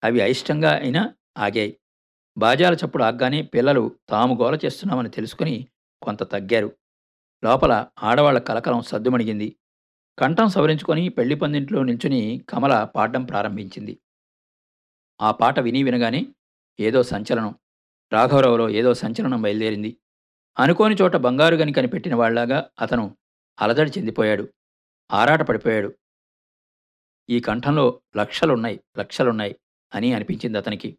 అవి 0.05 0.21
అయిష్టంగా 0.21 0.71
అయినా 0.71 1.15
ఆగాయి. 1.39 1.77
బాజాల 2.39 2.75
చప్పుడు 2.75 3.05
ఆగ్గానే 3.05 3.43
పిల్లలు 3.43 3.97
తాము 4.09 4.35
గోల 4.35 4.59
చేస్తున్నామని 4.65 5.11
తెలుసుకుని 5.11 5.67
కొంత 6.03 6.23
తగ్గారు. 6.23 6.73
లోపల 7.45 7.87
ఆడవాళ్ళ 8.03 8.39
కలకలం 8.39 8.83
సద్దుమణిగింది. 8.83 9.57
కంఠం 10.19 10.49
సవరించుకొని 10.49 11.09
పెళ్ళి 11.09 11.35
పందింట్లో 11.35 11.83
నిల్చుని 11.83 12.45
కమల 12.49 12.85
పాడడం 12.85 13.25
ప్రారంభించింది. 13.25 13.99
ఆ 15.21 15.31
పాట 15.31 15.61
విని 15.61 15.83
వినగానే 15.83 16.27
ఏదో 16.81 17.03
సంచలనం. 17.03 17.55
రాఘవరావులో 18.13 18.71
ఏదో 18.71 18.95
సంచలనం 18.95 19.43
బయలుదేరింది. 19.43 19.97
అనుకోని 20.59 20.97
చోట 21.03 21.17
బంగారు 21.17 21.55
గని 21.55 21.73
కనిపెట్టిన 21.73 22.15
వాళ్ళాగా 22.15 22.71
అతను 22.81 23.17
అలజడి 23.61 23.91
చెందిపోయాడు. 23.91 24.49
ఆరాట 25.13 25.43
పడిపోయాడు. 25.43 25.95
ఈ 27.31 27.41
కంఠంలో 27.41 28.01
లక్షలున్నాయి 28.17 28.81
లక్షలున్నాయి 28.99 29.57
అని 29.95 30.13
అనిపించింది 30.13 30.59
అతనికి. 30.59 30.99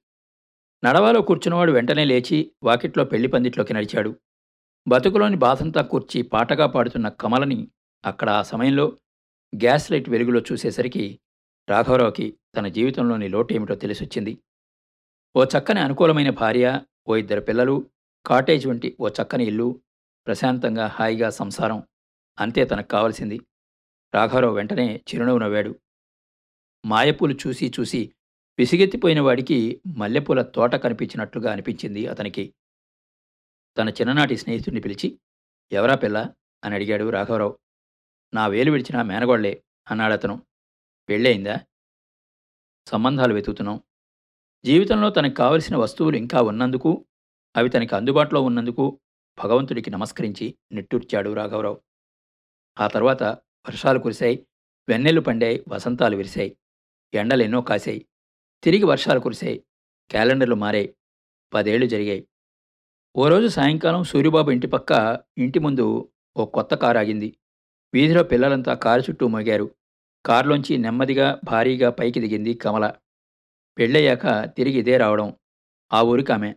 నడవాలో 0.83 1.21
కూర్చున్నవాడు 1.21 1.71
వెంటనే 1.71 2.05
లేచి 2.05 2.51
వాకిట్లో 2.63 3.03
పెళ్ళి 3.05 3.27
పందిట్లోకి 3.27 3.73
నడిచాడు. 3.73 4.19
బతుకులోని 4.87 5.35
బాధంతా 5.35 5.81
కూర్చి 5.81 6.21
పాటగా 6.21 6.65
పాడుతున్న 6.65 7.09
కమలని 7.09 7.67
అక్కడ 8.05 8.29
ఆ 8.29 8.41
సమయంలో 8.41 8.97
గ్యాస్ 9.55 9.91
లైట్ 9.91 10.09
వెలుగులో 10.09 10.41
చూసేసరికి 10.51 11.19
రాఘవరావుకి 11.69 12.37
తన 12.55 12.67
జీవితంలోని 12.67 13.27
లోటేమిటో 13.27 13.75
తెలిసొచ్చింది. 13.75 14.37
ఓ 15.35 15.43
చక్కని 15.43 15.79
అనుకూలమైన 15.79 16.29
భార్య 16.29 16.81
ఓ 17.07 17.15
ఇద్దరు 17.15 17.41
పిల్లలు 17.41 17.89
కాటేజ్ 18.25 18.67
వంటి 18.67 18.97
ఓ 18.99 19.09
చక్కని 19.09 19.43
ఇల్లు 19.43 19.81
ప్రశాంతంగా 20.27 20.87
హాయిగా 20.87 21.29
సంసారం. 21.29 21.83
అంతే 22.39 22.65
తనకు 22.65 22.87
కావలసింది. 22.87 23.39
రాఘవరావు 24.13 24.55
వెంటనే 24.55 24.95
చిరునవ్వు 24.95 25.39
నవ్వాడు. 25.39 25.79
మాయపూలు 26.85 27.37
చూసి 27.47 27.71
చూసి 27.79 28.13
విసిగెత్తిపోయిన 28.59 29.21
వాడికి 29.21 29.81
మల్లెపూల 29.87 30.41
తోట 30.41 30.75
కనిపించినట్లుగా 30.75 31.51
అనిపించింది 31.51 32.07
అతనికి. 32.07 32.53
తన 33.77 33.89
చిన్ననాటి 33.89 34.37
స్నేహితుడిని 34.37 34.81
పిలిచి 34.81 35.19
ఎవరా 35.71 35.95
పిల్ల? 35.95 36.33
అని 36.63 36.75
అడిగాడు 36.75 37.09
రాఘవరావు. 37.09 37.59
నా 38.33 38.47
వేలు 38.47 38.71
విడిచిన 38.71 39.01
మేనగోళ్ళే 39.01 39.63
అన్నాడతను. 39.91 40.45
పెళ్ళయిందా? 41.09 41.59
సంబంధాలు 42.87 43.33
వెతుకుతున్నాం. 43.33 43.83
జీవితంలో 44.65 45.09
తనకు 45.09 45.33
కావలసిన 45.33 45.75
వస్తువులు 45.75 46.17
ఇంకా 46.17 46.41
ఉన్నందుకు 46.41 47.05
అవి 47.57 47.69
తనకి 47.69 47.95
అందుబాటులో 47.95 48.41
ఉన్నందుకు 48.41 48.99
భగవంతుడికి 49.43 49.89
నమస్కరించి 49.91 50.55
నిట్టూర్చాడు 50.71 51.33
రాఘవరావు. 51.33 51.81
ఆ 52.79 52.87
తర్వాత 52.87 53.23
వర్షాలు 53.67 53.99
కురిశాయి 53.99 54.47
వెన్నెళ్ళు 54.89 55.21
పండాయి 55.21 55.63
వసంతాలు 55.67 56.15
విరిశాయి 56.15 56.57
ఎండలు 57.13 57.43
ఎన్నో 57.43 57.61
కాశాయి. 57.61 58.05
తిరిగి 58.63 58.83
వర్షాలు 58.83 59.19
కురిశాయి 59.19 59.63
క్యాలెండర్లు 60.11 60.55
మారాయి 60.55 60.95
పదేళ్ళు 61.53 61.85
జరిగాయి. 61.85 62.27
ఓ 63.15 63.27
రోజు 63.27 63.47
సాయంకాలం 63.47 64.03
సూర్యబాబు 64.03 64.51
ఇంటి 64.51 64.67
పక్క 64.67 65.21
ఇంటి 65.37 65.59
ముందు 65.59 66.11
ఓ 66.37 66.45
కొత్త 66.45 66.75
కారు 66.75 66.97
ఆగింది. 66.97 67.37
వీధిలో 67.93 68.23
పిల్లలంతా 68.23 68.73
కారు 68.73 69.01
చుట్టూ 69.01 69.27
మోగారు. 69.27 69.75
కారులోంచి 70.25 70.77
నెమ్మదిగా 70.77 71.39
భారీగా 71.43 71.89
పైకి 71.89 72.19
దిగింది 72.19 72.53
కమల. 72.53 72.93
పెళ్ళయ్యాక 73.77 74.53
తిరిగి 74.57 74.79
ఇదే 74.79 74.97
రావడం 74.97 75.35
ఆ 75.93 76.01
ఊరికి 76.01 76.31
ఆమె. 76.33 76.55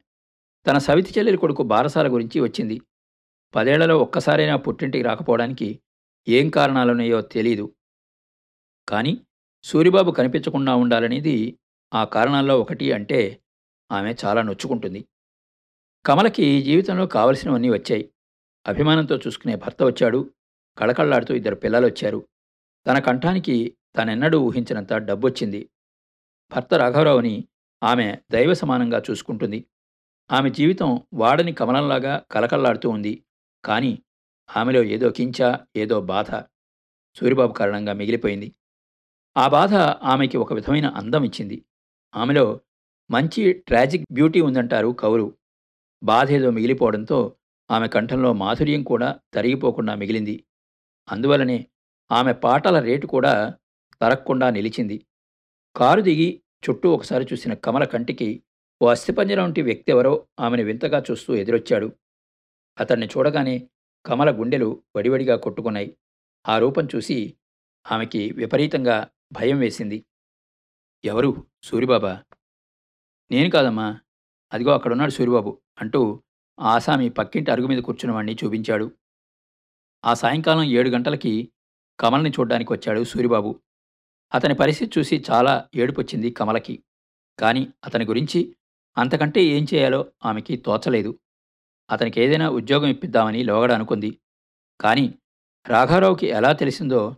తన 0.66 0.78
సవితి 0.78 1.14
చెల్లెలి 1.18 1.38
కొడుకు 1.38 1.62
బారసాల 1.62 2.08
గురించి 2.08 2.40
వచ్చింది. 2.40 2.80
పదేళ్ళలో 3.54 3.98
ఒక్కసారైనా 3.98 4.56
పుట్టింటికి 4.56 5.04
రాకపోవడానికి 5.04 5.80
ఏం 6.28 6.50
కారణాలున్నాయో 6.50 7.20
తెలీదు. 7.20 7.74
కానీ 8.88 9.20
సూరిబాబు 9.64 10.10
కనిపించకుండా 10.10 10.74
ఉండాలనేది 10.74 11.58
ఆ 11.94 12.04
కారణాల్లో 12.04 12.60
ఒకటి 12.60 12.92
అంటే 12.92 13.40
ఆమె 13.92 14.14
చాలా 14.24 14.42
నొచ్చుకుంటుంది. 14.42 15.04
కమలకి 16.06 16.62
జీవితంలో 16.62 17.06
కావలసినవన్నీ 17.06 17.70
వచ్చాయి. 17.70 18.10
అభిమానంతో 18.66 19.16
చూసుకునే 19.16 19.56
భర్త 19.56 19.82
వచ్చాడు. 19.82 20.30
కళకళ్ళాడుతూ 20.78 21.34
ఇద్దరు 21.34 21.54
పిల్లలు 21.54 21.86
వచ్చారు 21.86 22.28
తన 22.86 22.98
కంఠానికి 22.98 23.76
తనెన్నడూ 23.96 24.38
ఊహించినంత 24.40 24.92
డబ్బొచ్చింది. 24.92 25.68
భర్త 26.52 26.74
రాఘవరావుని 26.74 27.44
ఆమె 27.82 28.16
దైవ 28.32 28.54
సమానంగా 28.54 29.02
చూసుకుంటుంది. 29.10 29.64
ఆమె 30.32 30.50
జీవితం 30.50 31.02
వాడని 31.14 31.52
కమలంలాగా 31.52 32.22
కలకల్లాడుతూ 32.30 32.90
ఉంది. 32.90 33.24
కానీ 33.64 34.02
ఆమెలో 34.56 34.82
ఏదో 34.82 35.10
కించ 35.10 35.56
ఏదో 35.76 36.00
బాధ 36.00 36.30
సూరిబాబు 37.16 37.52
కారణంగా 37.52 37.92
మిగిలిపోయింది. 37.92 38.52
ఆ 39.36 39.48
బాధ 39.48 39.74
ఆమెకి 40.04 40.36
ఒక 40.36 40.52
విధమైన 40.52 40.86
అందం 40.86 41.24
ఇచ్చింది. 41.24 41.64
ఆమెలో 42.16 42.60
మంచి 43.10 43.52
ట్రాజిక్ 43.52 44.04
బ్యూటీ 44.12 44.40
ఉందంటారు 44.40 44.88
కవులు 44.88 45.34
బాధ 46.02 46.30
ఏదో 46.30 46.50
మిగిలిపోవడంతో 46.50 47.36
ఆమె 47.70 47.88
కంఠంలో 47.88 48.32
మాధుర్యం 48.32 48.82
కూడా 48.82 49.20
తరిగిపోకుండా 49.34 49.94
మిగిలింది. 49.94 50.44
అందువలనే 51.08 51.66
ఆమె 52.12 52.32
పాటల 52.32 52.78
రేటు 52.78 53.06
కూడా 53.06 53.54
తరగకుండా 54.02 54.50
నిలిచింది. 54.50 55.06
కారు 55.76 56.00
దిగి 56.00 56.42
చుట్టూ 56.70 56.90
ఒకసారి 56.90 57.26
చూసిన 57.32 57.54
కమల 57.54 57.84
కంటికి 57.84 58.42
ఓ 58.82 58.86
అస్థిపంజరం 58.88 59.44
వంటి 59.44 59.62
వ్యక్తి 59.62 59.92
ఎవరో 59.92 60.26
ఆమెను 60.40 60.62
వింతగా 60.62 61.02
చూస్తూ 61.10 61.34
ఎదురొచ్చాడు. 61.34 61.92
అతన్ని 62.80 63.06
చూడగానే 63.06 63.68
కమల 64.06 64.40
గుండెలు 64.40 64.82
వడివడిగా 64.96 65.36
కొట్టుకున్నాయి. 65.36 65.96
ఆ 66.48 66.58
రూపం 66.58 66.88
చూసి 66.94 67.34
ఆమెకి 67.92 68.30
విపరీతంగా 68.30 69.08
భయం 69.32 69.58
వేసింది. 69.58 70.04
ఎవరు? 71.04 71.46
సూరిబాబా? 71.62 72.22
నేను 73.30 73.50
కాదమ్మా. 73.50 74.00
అదిగో 74.52 74.72
అక్కడున్నాడు 74.72 75.10
సూరిబాబు 75.10 75.58
అంటూ 75.80 76.22
ఆసామి 76.60 77.08
పక్కింటి 77.08 77.50
అరుగు 77.50 77.66
మీద 77.66 77.78
కూర్చున్న 77.78 78.14
వాణ్ణి 78.14 78.36
చూపించాడు. 78.44 78.90
ఆ 80.04 80.14
సాయంకాలం 80.14 80.62
ఏడు 80.62 80.90
గంటలకి 80.90 81.52
కమల్ని 82.00 82.30
చూడ్డానికి 82.30 82.72
వచ్చాడు 82.72 83.04
సూరిబాబు. 83.04 83.60
అతని 84.34 84.54
పరిస్థితి 84.54 85.00
చూసి 85.00 85.24
చాలా 85.30 85.68
ఏడుపొచ్చింది 85.74 86.30
కమలకి. 86.30 86.82
కానీ 87.38 87.68
అతని 87.84 88.04
గురించి 88.04 88.56
అంతకంటే 88.98 89.44
ఏం 89.44 89.66
చేయాలో 89.74 90.06
ఆమెకి 90.24 90.56
తోచలేదు. 90.56 91.18
అతనికి 91.90 92.20
ఏదైనా 92.20 92.48
ఉద్యోగం 92.50 92.88
ఇప్పిద్దామని 92.88 93.44
లోగడ 93.44 93.72
అనుకుంది. 93.72 94.18
కానీ 94.80 95.14
రాఘారావుకి 95.68 96.26
ఎలా 96.26 96.52
తెలిసిందో 96.52 97.16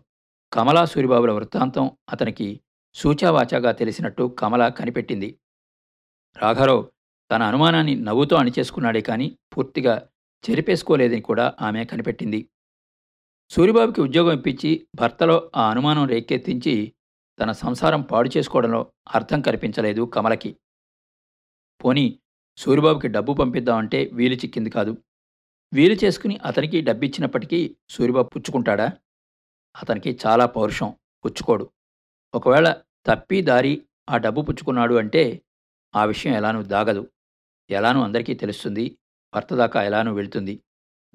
కమలా 0.53 0.85
సూరిబాబుల 0.85 1.31
వృత్తాంతం 1.31 1.91
అతనికి 2.09 2.61
సూచావాచాగా 2.95 3.71
తెలిసినట్టు 3.71 4.35
కమల 4.39 4.69
కనిపెట్టింది. 4.69 5.39
రాఘారావు 6.39 6.91
తన 7.31 7.43
అనుమానాన్ని 7.43 7.95
నవ్వుతో 7.95 8.35
అణిచేసుకున్నాడే 8.35 9.01
కానీ 9.01 9.37
పూర్తిగా 9.57 10.07
చెరిపేసుకోలేదని 10.49 11.21
కూడా 11.21 11.53
ఆమె 11.61 11.85
కనిపెట్టింది. 11.85 12.49
సూరిబాబుకి 13.49 14.01
ఉద్యోగం 14.01 14.33
ఇప్పించి 14.33 14.87
భర్తలో 14.95 15.51
ఆ 15.55 15.69
అనుమానం 15.69 16.07
రేకెత్తించి 16.07 16.93
తన 17.39 17.51
సంసారం 17.51 18.01
పాడు 18.01 18.29
చేసుకోవడంలో 18.37 18.91
అర్థం 19.15 19.41
కనిపించలేదు 19.41 20.01
కమలకి. 20.01 20.55
పోనీ 21.85 22.19
సూరిబాబుకి 22.57 23.07
డబ్బు 23.07 23.33
పంపిద్దామంటే 23.33 24.09
వీలు 24.13 24.35
చిక్కింది 24.35 24.69
కాదు. 24.69 24.97
వీలు 25.73 25.93
చేసుకుని 25.93 26.37
అతనికి 26.37 26.81
డబ్బిచ్చినప్పటికీ 26.81 27.75
సూరిబాబు 27.89 28.29
పుచ్చుకుంటాడా? 28.29 28.89
అతనికి 29.81 30.19
చాలా 30.27 30.45
పౌరుషం 30.45 30.93
పుచ్చుకోడు. 31.25 31.71
ఒకవేళ 32.35 32.81
తప్పి 33.05 33.41
దారి 33.41 33.85
ఆ 34.09 34.17
డబ్బు 34.17 34.41
పుచ్చుకున్నాడు 34.41 34.93
అంటే 34.93 35.41
ఆ 35.95 36.05
విషయం 36.05 36.33
ఎలానూ 36.33 36.63
దాగదు. 36.63 37.11
ఎలానూ 37.69 38.03
అందరికీ 38.03 38.33
తెలుస్తుంది 38.33 38.97
భర్త 39.33 39.55
దాకా 39.55 39.83
ఎలానూ 39.83 40.13
వెళ్తుంది. 40.13 40.63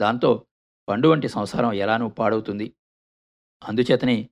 దాంతో 0.00 0.46
పండు 0.88 1.08
వంటి 1.08 1.28
సంసారం 1.28 1.72
ఎలానూ 1.72 2.08
పాడవుతుంది. 2.08 2.74
అందుచేతనే 3.64 4.30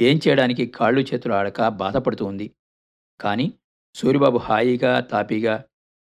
ఏం 0.00 0.20
చేయడానికి 0.28 0.66
కాళ్ళు 0.66 1.00
చేతులు 1.00 1.34
ఆడక 1.34 1.68
బాధపడుతూ 1.68 2.24
ఉంది. 2.24 2.54
కానీ 3.20 3.58
సూరిబాబు 3.94 4.38
హాయిగా 4.38 5.00
తాపీగా 5.00 5.64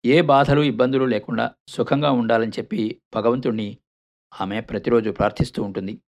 ఏ 0.05 0.21
బాధలు 0.21 0.61
ఇబ్బందులు 0.61 1.05
లేకుండా 1.05 1.51
సుఖంగా 1.67 2.11
ఉండాలని 2.11 2.51
చెప్పి 2.51 3.01
భగవంతుణ్ణి 3.15 3.77
ఆమె 4.41 4.61
ప్రతిరోజు 4.61 5.09
ప్రార్థిస్తూ 5.09 5.63
ఉంటుంది. 5.63 6.01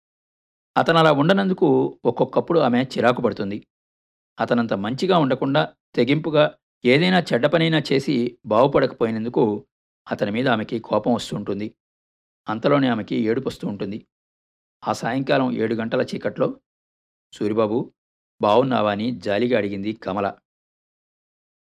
అతను 0.78 0.98
అలా 0.98 1.12
ఉండనందుకు 1.12 2.00
ఒక్కొక్కప్పుడు 2.06 2.60
ఆమె 2.60 2.84
చిరాకు 2.84 3.22
పడుతుంది. 3.22 3.68
అతనంత 4.40 4.74
మంచిగా 4.74 5.18
ఉండకుండా 5.18 5.74
తెగింపుగా 5.96 6.56
ఏదైనా 6.86 7.24
చెడ్డ 7.34 7.46
పనైనా 7.46 7.84
చేసి 7.94 8.38
బాగుపడకపోయినందుకు 8.46 9.66
అతని 10.12 10.32
మీద 10.32 10.48
ఆమెకి 10.48 10.80
కోపం 10.80 11.14
వస్తూ 11.14 11.38
ఉంటుంది. 11.38 11.76
అంతలోనే 12.50 12.88
ఆమెకి 12.88 13.16
ఏడుపు 13.16 13.48
వస్తూ 13.48 13.68
ఉంటుంది. 13.68 14.08
ఆ 14.88 14.94
సాయంకాలం 14.94 15.52
ఏడు 15.52 15.76
గంటల 15.76 16.02
చీకట్లో 16.02 16.60
సూరిబాబు 17.36 17.93
బావున్నావా 18.41 18.91
అని 18.91 19.12
జాలిగా 19.12 19.58
అడిగింది 19.58 19.93
కమల. 19.93 20.34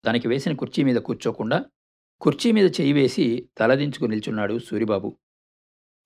తనకి 0.07 0.29
వేసిన 0.29 0.53
కుర్చీ 0.53 0.85
మీద 0.85 0.97
కూర్చోకుండా 0.97 1.65
కుర్చీ 2.21 2.53
మీద 2.53 2.73
చేయి 2.81 2.93
వేసి 2.93 3.49
తలదించుకు 3.59 4.05
నిల్చున్నాడు 4.05 4.59
సూరిబాబు. 4.59 5.19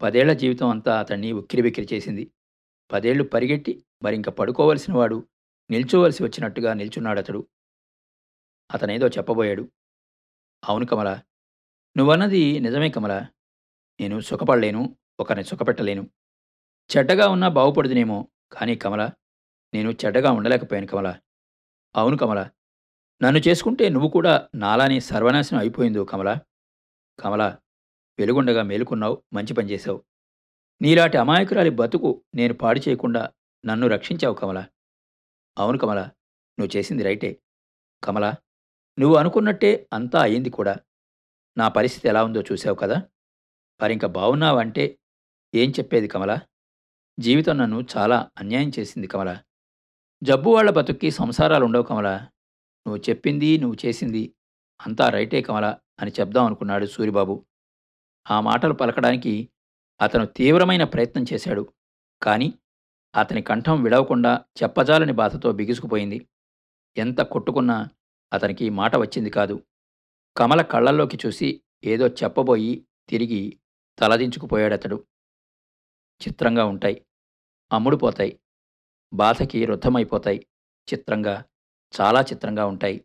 పదేళ్ళ 0.03 0.33
జీవితం 0.33 0.69
అంతా 0.69 1.01
అతన్ని 1.01 1.33
ఉక్కిరిబిక్కిరి 1.33 1.88
చేసింది. 1.93 2.33
పదేళ్ళు 2.93 3.25
పరిగెట్టి 3.25 3.85
మరింక 4.03 4.29
పడుకోవలసిన 4.29 4.95
వాడు 4.95 5.29
నిల్చోవలసి 5.71 6.23
వచ్చినట్టుగా 6.23 6.75
నిల్చున్నాడతడు. 6.75 7.47
అతనేదో 8.75 9.09
చెప్పబోయాడు. 9.09 9.69
అవును 10.65 10.87
కమల. 10.87 11.21
నువ్వన్నది 11.97 12.61
నిజమే 12.61 12.91
కమల. 12.91 13.27
నేను 14.01 14.21
సుఖపడలేను 14.21 14.97
ఒకరిని 15.21 15.45
సుఖపెట్టలేను. 15.45 16.11
చెడ్డగా 16.97 17.29
ఉన్నా 17.29 17.49
బాగుపడుదునేమో 17.49 18.29
కానీ 18.53 18.77
కమల 18.77 19.11
నేను 19.75 19.91
చెడ్డగా 19.91 20.31
ఉండలేకపోయాను 20.31 20.87
కమల. 20.87 21.19
అవును 21.97 22.17
కమల. 22.17 22.51
నన్ను 23.23 23.49
చేసుకుంటే 23.49 23.89
నువ్వు 23.89 24.09
కూడా 24.09 24.49
నాలానే 24.55 25.01
సర్వనాశనం 25.01 25.61
అయిపోయిందో 25.61 26.05
కమల. 26.05 26.39
కమల 27.21 27.59
వెలుగుండగా 28.19 28.63
మేలుకున్నావు 28.63 29.23
మంచి 29.33 29.55
పని 29.55 29.71
చేశావు. 29.71 30.05
నీలాంటి 30.83 31.17
అమాయకురాలి 31.17 31.71
బతుకు 31.71 32.25
నేను 32.35 32.55
పాడు 32.55 32.81
చేయకుండా 32.89 33.33
నన్ను 33.67 33.89
రక్షించావు 33.89 34.35
కమల. 34.35 34.67
అవును 35.59 35.79
కమల 35.79 36.01
నువ్వు 36.61 36.77
చేసింది 36.77 37.03
రైటే. 37.03 37.43
కమల 38.05 38.35
నువ్వు 38.99 39.17
అనుకున్నట్టే 39.17 39.89
అంతా 39.93 40.21
అయింది 40.21 40.51
కూడా. 40.51 40.77
నా 41.59 41.69
పరిస్థితి 41.69 42.09
ఎలా 42.09 42.25
ఉందో 42.25 42.43
చూసావు 42.43 42.77
కదా? 42.77 43.03
మరింక 43.83 44.07
బావున్నావంటే 44.07 44.99
ఏం 45.55 45.71
చెప్పేది 45.71 46.09
కమల? 46.09 46.39
జీవితం 47.21 47.59
నన్ను 47.59 47.87
చాలా 47.97 48.31
అన్యాయం 48.39 48.73
చేసింది 48.79 49.07
కమల. 49.07 49.39
జబ్బు 50.23 50.51
వాళ్ళ 50.51 50.71
బతుక్కి 50.71 51.11
సంసారాలు 51.11 51.65
ఉండవు 51.65 51.83
కమల. 51.83 52.17
నువ్వు 52.87 52.97
చెప్పింది 52.97 53.59
నువ్వు 53.59 53.87
చేసింది 53.87 54.35
అంతా 54.87 55.09
రైటే 55.09 55.43
కమల 55.43 55.77
అని 56.01 56.11
చెప్దాం 56.21 56.47
అనుకున్నాడు 56.47 56.87
సూరిబాబు. 56.87 57.47
ఆ 58.31 58.41
మాటలు 58.41 58.73
పలకడానికి 58.73 59.49
అతను 60.01 60.27
తీవ్రమైన 60.27 60.85
ప్రయత్నం 60.85 61.25
చేశాడు. 61.33 61.73
కానీ 62.23 62.55
అతని 63.17 63.43
కంఠం 63.43 63.83
విడవకుండా 63.83 64.45
చెప్పజాలని 64.63 65.13
బాధతో 65.13 65.53
బిగుసుకుపోయింది. 65.53 66.29
ఎంత 66.97 67.21
కొట్టుకున్నా 67.21 67.89
అతనికి 68.33 68.71
మాట 68.71 68.97
వచ్చింది 68.97 69.31
కాదు. 69.31 69.65
కమల 70.37 70.63
కళ్ళల్లోకి 70.63 71.19
చూసి 71.27 71.63
ఏదో 71.85 72.09
చెప్పబోయి 72.09 72.87
తిరిగి 73.09 73.59
తలదించుకుపోయాడతడు. 73.99 75.05
చిత్రంగా 76.29 76.65
ఉంటాయి. 76.65 77.07
అమ్ముడుపోతాయి 77.73 78.39
బాధకి 79.12 79.64
రుద్ధమైపోతాయి. 79.64 80.46
చిత్రంగా 80.92 81.44
చాలా 82.01 82.20
చిత్రంగా 82.20 82.66
ఉంటాయి 82.66 83.05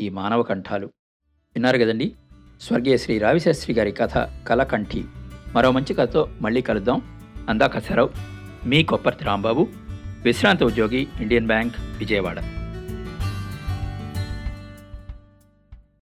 ఈ 0.00 0.08
మానవ 0.08 0.42
కంఠాలు. 0.42 0.86
విన్నారు 1.54 1.78
కదండి? 1.78 2.14
స్వర్గీయ 2.60 2.96
శ్రీ 2.96 3.18
రావిశాస్త్రి 3.18 3.74
గారి 3.74 3.92
కథ 3.92 4.12
కలకంఠి. 4.48 5.04
మరో 5.52 5.70
మంచి 5.70 5.94
కథతో 5.94 6.28
మళ్ళీ 6.40 6.60
కలుద్దాం. 6.60 7.02
అందాక 7.48 7.78
సరవ్ 7.78 8.08
మీ 8.66 8.82
కొప్పర్తి 8.82 9.24
రాంబాబు 9.24 9.68
విశ్రాంత 10.24 10.62
ఉద్యోగి 10.62 11.08
ఇండియన్ 11.20 11.46
బ్యాంక్ 11.46 11.74
విజయవాడ. 11.80 12.63